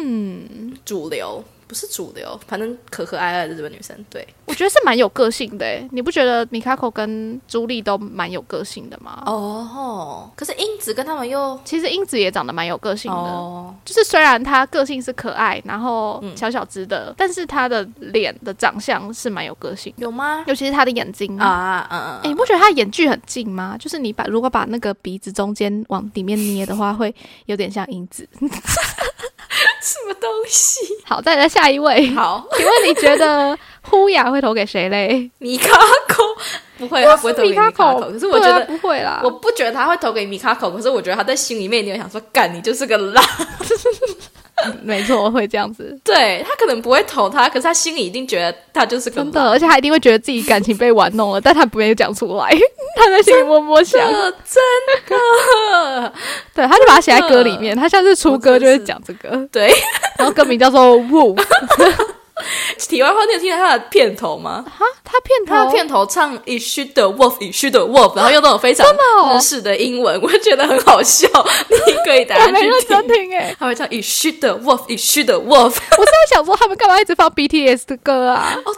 [0.01, 1.43] 嗯，主流。
[1.67, 5.65] 不是主流，反正可可爱爱的日本女生，对我觉得是蛮有个性的。
[5.91, 9.23] 你不觉得米卡口跟朱莉都蛮有个性的吗？
[9.25, 13.75] 哦，可是英子跟他们又，其实英子也长得蛮有个性的。
[13.83, 19.93] 就是虽然她个性是可爱，然后小小只的，但是她的脸的长相是蛮有个性。
[19.97, 20.43] 有吗？
[20.47, 22.19] 尤其是她的眼睛啊，嗯嗯。
[22.23, 23.75] 哎，你不觉得她眼距很近吗？
[23.79, 27.13] 就是你把如果把那个鼻子中间往里面捏的话，会
[27.47, 28.27] 有点像英子。
[29.85, 30.81] 什么东西？
[31.05, 32.09] 好，再来下一位。
[32.15, 35.29] 好， 请问你觉得呼雅会投给谁嘞？
[35.37, 35.69] 米卡
[36.07, 36.23] 口
[36.77, 37.99] 不会，他不会投给米卡口。
[38.11, 40.71] 可是我觉得不会啦，我不觉得他会投给米卡口。
[40.71, 43.23] 可是我觉得他在心里面，你有想说，干你就是个狼。
[44.83, 45.97] 没错，会这样子。
[46.03, 52.49] 对他可能不会投他，可是他心里一定觉得他就是个真的，而且他一定会觉得自己感情被玩弄了，但他不愿意讲出来，
[52.97, 54.01] 他在心里默默想。
[54.11, 54.31] 真
[55.09, 56.13] 的，
[56.53, 57.75] 对，他就把它写在歌里面。
[57.75, 59.47] 他下次出歌就会讲这个。
[59.51, 59.71] 对，
[60.17, 61.35] 然后歌名叫做《Wolf》。
[62.89, 64.63] 题外话，你有听到他的片头吗？
[64.67, 68.85] 哈，他片头，他片头唱 “It should the wolf, it should the wolf”，然后用那种非常
[69.35, 71.27] 日式的英文， 我觉得很好笑。
[71.69, 72.69] 你可以大家去
[73.07, 75.75] 听哎，他会唱 “It should the wolf, it should the wolf”。
[75.97, 78.57] 我是在想说，他们干嘛一直放 BTS 的歌啊？
[78.65, 78.71] 哦，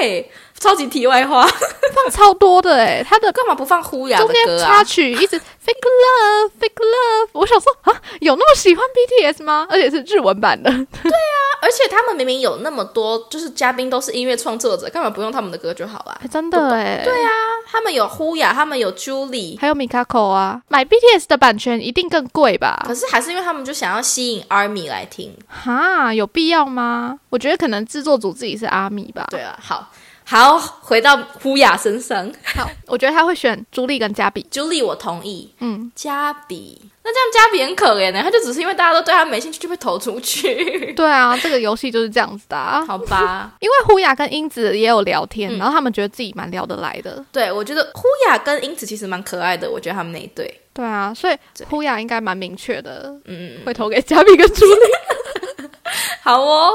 [0.00, 0.30] 对。
[0.62, 4.32] 超级题外话，放超多的哎，他的干嘛不放呼雅的歌啊？
[4.32, 9.66] 中间插曲一直 fake love fake love，我想说啊，有那么喜欢 BTS 吗？
[9.68, 10.70] 而且是日文版的。
[10.70, 16.20] 对啊，而且他们明明有那么多，就是嘉宾都是音乐创作者，干嘛不用他们的歌就好了？
[16.30, 17.30] 真的哎，对啊，
[17.66, 22.84] 他们有呼雅，他们有 Julie，还有 Mikako 啊，买 BTS 的版权一定更贵吧？
[22.86, 27.18] 可是还是因为他们就想要吸引 ARMY 来听，哈，有必要吗？
[27.30, 29.26] 我觉得可能制作组自己是 ARMY 吧。
[29.28, 29.90] 对啊，好。
[30.32, 32.32] 好，回到呼雅身上。
[32.42, 34.46] 好，我觉得他会选朱莉跟加比。
[34.50, 35.52] 朱莉，我同意。
[35.58, 38.22] 嗯，加比，那这样加比很可怜呢。
[38.22, 40.90] 他就只是因为大家都对他没兴趣，就被投出去。
[40.96, 42.56] 对啊，这个游戏就是这样子的。
[42.56, 47.22] 啊好吧， 因为呼雅跟英子也有聊天，然后他们觉得自己蛮聊得来的。
[47.30, 49.70] 对，我觉得呼雅跟英子其实蛮可爱的。
[49.70, 50.62] 我觉得他们那一对。
[50.72, 51.36] 对啊，所以
[51.68, 53.14] 呼雅应该蛮明确的。
[53.26, 55.68] 嗯，会投给加比跟朱莉。
[56.24, 56.70] 好哦。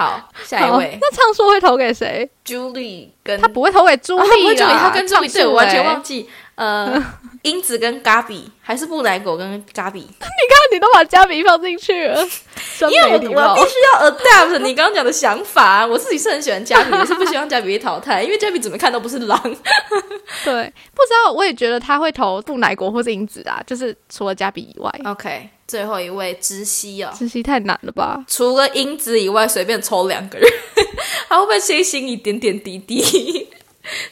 [0.00, 0.96] 好，下一位。
[0.98, 6.26] 那唱说会投给谁？Julie 跟他不会投给朱莉啊，他跟朱莉对我完全忘记。
[6.54, 6.94] 呃，
[7.42, 9.92] 英子跟 Gabi 还是布莱狗跟 Gabi？
[10.00, 12.26] 你看，你都把加比放进去了，
[12.88, 15.86] 因为我我必须要 adapt 你刚刚讲的想法。
[15.86, 19.38] 我自己是很喜欢加比，也是不希望加比被淘汰，因为加比怎么看都不是狼。
[20.44, 24.90] 对，不知道，我也觉得他会投布乃国或是英子啊，就是除了加比以外。
[25.04, 25.50] OK。
[25.66, 28.24] 最后一位知悉哦，知悉太难了吧？
[28.26, 30.50] 除了英子以外，随便抽两个人，
[31.28, 33.48] 他会不会先心一点点滴滴，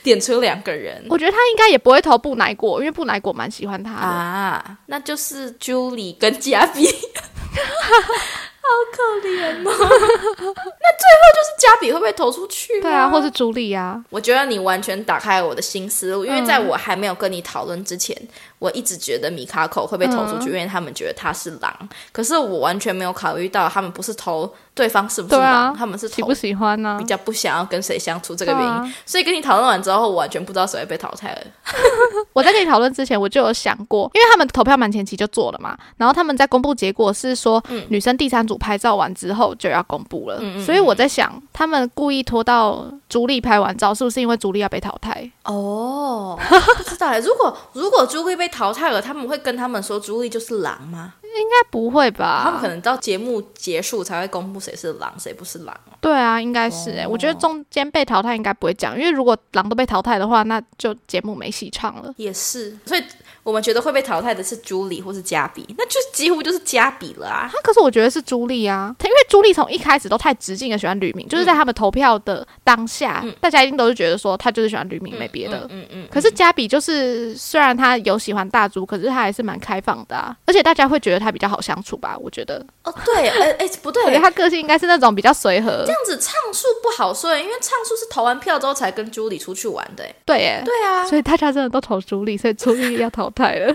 [0.05, 1.05] 点出两个人？
[1.11, 4.79] 我觉得他应该也不会投布乃果，因为布乃果蛮喜欢他的啊。
[4.87, 6.87] 那就是 Julie 跟加比。
[8.69, 9.73] 好可怜哦！
[9.73, 12.81] 那最后就是加比会不会投出去？
[12.81, 14.03] 对啊，或是朱莉啊？
[14.11, 18.16] 我觉得你完全打开我的新思路，因为在我还没有跟你讨论之前，
[18.59, 21.89] 我一直觉得米卡口会被投出去，因为他们觉得他是狼。
[22.13, 26.97] 可是我完全没有考虑到他们不是投对方是不是狼，他们是喜不喜欢呢？
[26.99, 28.95] 比较不想要跟谁相处这个原因。
[29.07, 31.41] 所以跟你讨论完之后，我完全不知道谁会被淘汰了。
[32.35, 38.59] 我在跟你讨论之前，我就有想过，因为他们投票满前期就做了嘛，然后他们在公布结果是说，女生第三组。
[38.59, 45.31] 拍照完之后就要公布了，所以我在想，他们故意拖到朱莉拍完照，是不是因为朱莉要被淘汰？
[45.45, 46.37] 哦，
[46.77, 47.17] 不知道。
[47.21, 51.15] 如果 如果朱莉被淘汰了，他们会跟他们说朱莉就是狼吗？
[51.23, 52.43] 应该不会吧？
[52.45, 55.81] 他们可能到节目结束才会公布谁是狼，谁不是狼。
[56.01, 62.13] 对啊，应该是哎，我觉得中间被淘汰应该不会讲，因为如果狼都被淘汰的话，那就节目没戏唱了。
[62.17, 63.03] 也是，所以。
[63.49, 67.51] 我们觉得会被淘汰的是朱莉或是加比，那就几乎就是加比了啊！
[67.65, 75.67] 可是我觉得是朱莉啊，因为朱莉从一开始都太直径的喜欢吕明，就是在他们投票的当下，大家一定都是觉得说他就是喜欢吕明，没别的。
[75.71, 76.07] 嗯嗯。
[76.11, 82.19] 可是加比就是虽然他有喜欢大猪，可是他还是蛮开放的啊，而且大家会觉得他比较好相处吧？
[82.21, 82.63] 我觉得。
[82.85, 85.85] 哦，对，哎哎，不对，他个性应该是那种比较随和。
[85.87, 90.05] 这样子唱数不好说，因为唱数是投完票之后才跟朱莉出去玩的。
[90.27, 93.74] 对，哎，对啊，所以大家真的都投朱莉，所以朱莉要淘汰了。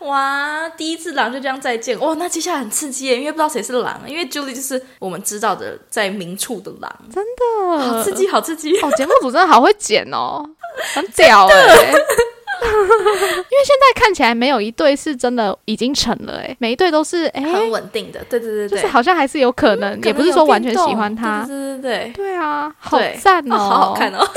[0.00, 2.14] 哇，第一次狼就这样再见哇！
[2.14, 8.90] 那接下来很刺激耶，因为不知道谁是狼，因为 Julie 就是我们知道的在明处的狼，真的好刺激，好刺激哦！
[8.96, 10.42] 节目组真的好会剪哦，
[10.94, 11.92] 很屌哎。
[12.60, 24.32] 因为现在看起来没有一对是真的已经成了哎，每一对都是哎很稳定的，对对对对，就是好像还是有可能，也不是说完全喜欢他，对对对对啊，好赞哦，好好看哦，真的，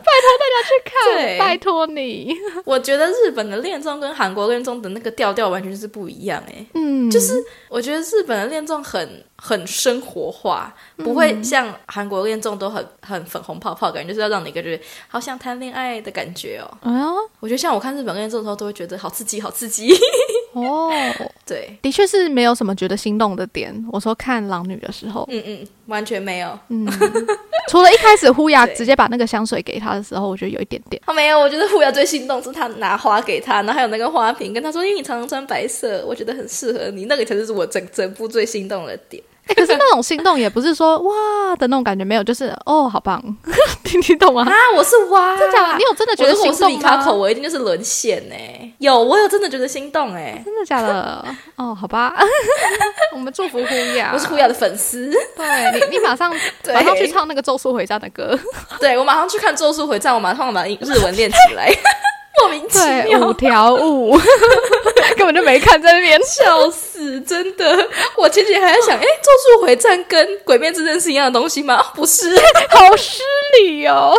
[0.00, 2.36] 拜托大家去看，拜托你。
[2.64, 7.34] 我觉得日本的恋综跟韩国恋综的那个调调完全是不一样哎，嗯，就是
[7.68, 9.24] 我觉得日本的恋综很。
[9.44, 16.78] 很生活化，不会像韩国恋综都很很粉红泡泡，感觉就是要让你感觉好想谈恋爱的感觉哦。
[16.82, 17.06] 哎呀，
[17.40, 19.92] 我觉得像我看日本恋综的时候，都会觉得好刺激，好刺激。
[20.54, 20.92] 哦，
[21.44, 23.74] 对，的确是没有什么觉得心动的点。
[23.90, 26.56] 我说看狼女的时候，嗯嗯，完全没有。
[26.68, 26.86] 嗯，
[27.68, 31.02] 除了一开始呼雅直接把那个香水给他的时候，我觉得有一点点。
[31.06, 39.20] 哦，没有，我觉得呼雅最心动是他拿花给他，然后还有那个花瓶跟他说，因为你常常穿白色，我觉得很适合你，那个才是我整整部最心动的点。
[39.48, 43.20] 哎，可是那种心动也不是说哇的那种感觉，没有，就是哦，好棒，
[43.82, 44.42] 听听懂吗？
[44.48, 45.76] 啊，我是哇，真的？
[45.76, 47.04] 你有真的觉得心动吗？
[47.04, 48.34] 口，我一定就是沦陷呢。
[48.78, 51.24] 有，我有真的觉得心动哎，真的假的？
[51.56, 52.14] 哦，好吧，
[53.14, 55.10] 我们祝福胡雅，我是胡雅的粉丝。
[55.36, 55.46] 对
[55.90, 56.32] 你，你马上
[56.72, 58.38] 马上去唱那个《咒术回战》的歌。
[58.80, 61.72] 对我马上去看《咒术回战》，我马上把日文练起来。
[62.40, 62.78] 莫名其
[63.08, 64.18] 妙，五条悟
[65.16, 67.20] 根本就没看在那边，笑死！
[67.22, 71.82] 真的，我前几天还在想， 哎，《咒术回战》跟《鬼灭之刃》是一样的东西吗？
[71.94, 72.34] 不是，
[72.70, 73.22] 好失
[73.60, 74.14] 礼哦！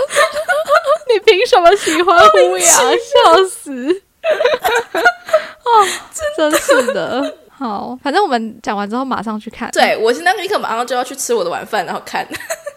[1.14, 2.66] 你凭什么喜欢乌鸦？
[2.66, 4.02] 笑死！
[5.64, 5.88] 哦，
[6.38, 7.38] 真是的。
[7.56, 9.70] 好，反正我们讲完之后马上去看。
[9.72, 12.28] 对我现在立刻马上就要去吃我的晚饭，然后看。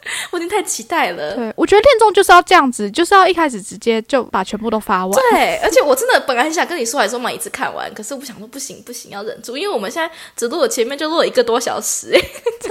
[0.31, 1.35] 我已经太期待了。
[1.35, 5.21] 对，我觉得恋综就是要这样子，就是要一开始直接就把全部都发完。
[5.31, 12.21] 对， 而且我真的本来很想跟你说，还说嘛一次看完，可是我想说不行不行，要忍住，因为我们现在只录了前面就录了一个多小时，哎，
[12.61, 12.71] 真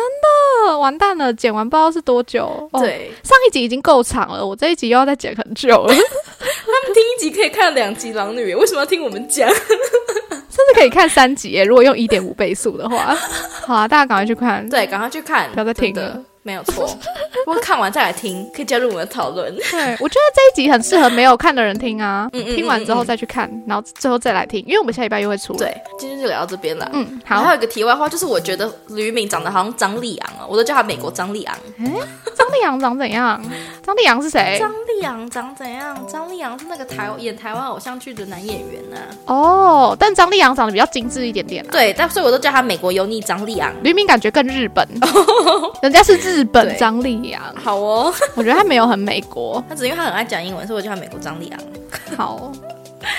[0.67, 2.69] 的完蛋了，剪完不知道是多久。
[2.73, 5.93] 对，上一集已经够长了，我这一集又要再剪很久了。
[5.93, 9.47] 他们听一集可以看两集《狼女》，为什么要听我们讲？
[9.49, 13.15] 甚至可以看三集，如果用一点五倍速的话。
[13.65, 16.23] 好啊，大家赶快去看，对，赶快去看，不要再听了。
[16.45, 16.85] 没有错，
[17.43, 19.51] 不过看完再来听，可以加入我们的讨论。
[19.71, 22.29] 对，我觉得这一集很适合没有看的人听啊。
[22.33, 22.55] 嗯嗯。
[22.55, 25.53] 听完之后再去看，然后最后再来听，因为我们下礼拜又会出。
[25.55, 26.87] 对，今天就聊到这边了。
[26.93, 27.41] 嗯，好。
[27.41, 31.55] 还有一个题外话，就是我觉得吕敏长得好像张丽昂啊，我都叫他美国张丽昂。
[31.79, 31.85] 哎，
[32.37, 33.43] 张丽 昂长怎样？
[33.83, 34.57] 张丽昂是谁？
[34.59, 35.97] 张丽昂长怎样？
[36.07, 38.97] 张丽昂是那个台演台湾偶像剧的男演员呢。
[39.25, 41.65] 哦，但张丽昂长得比较精致一点点。
[41.71, 43.73] 对，但所以我都叫他美国油腻张丽昂。
[43.81, 44.87] 吕敏感觉更日本，
[45.81, 51.59] 人家是日本张丽阳，好哦， 我觉得他没有很美国，他只因为他很爱讲英文，所以我叫他美国张丽阳。
[52.17, 52.51] 好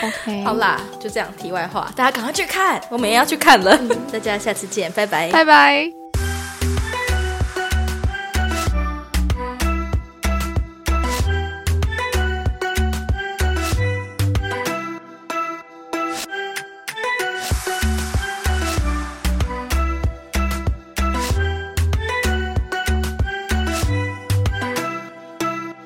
[0.03, 1.29] ，OK，好啦，就这样。
[1.37, 3.79] 题外话，大家赶快去看，我们也要去看了。
[4.13, 6.06] 大家下次见，拜拜，拜拜。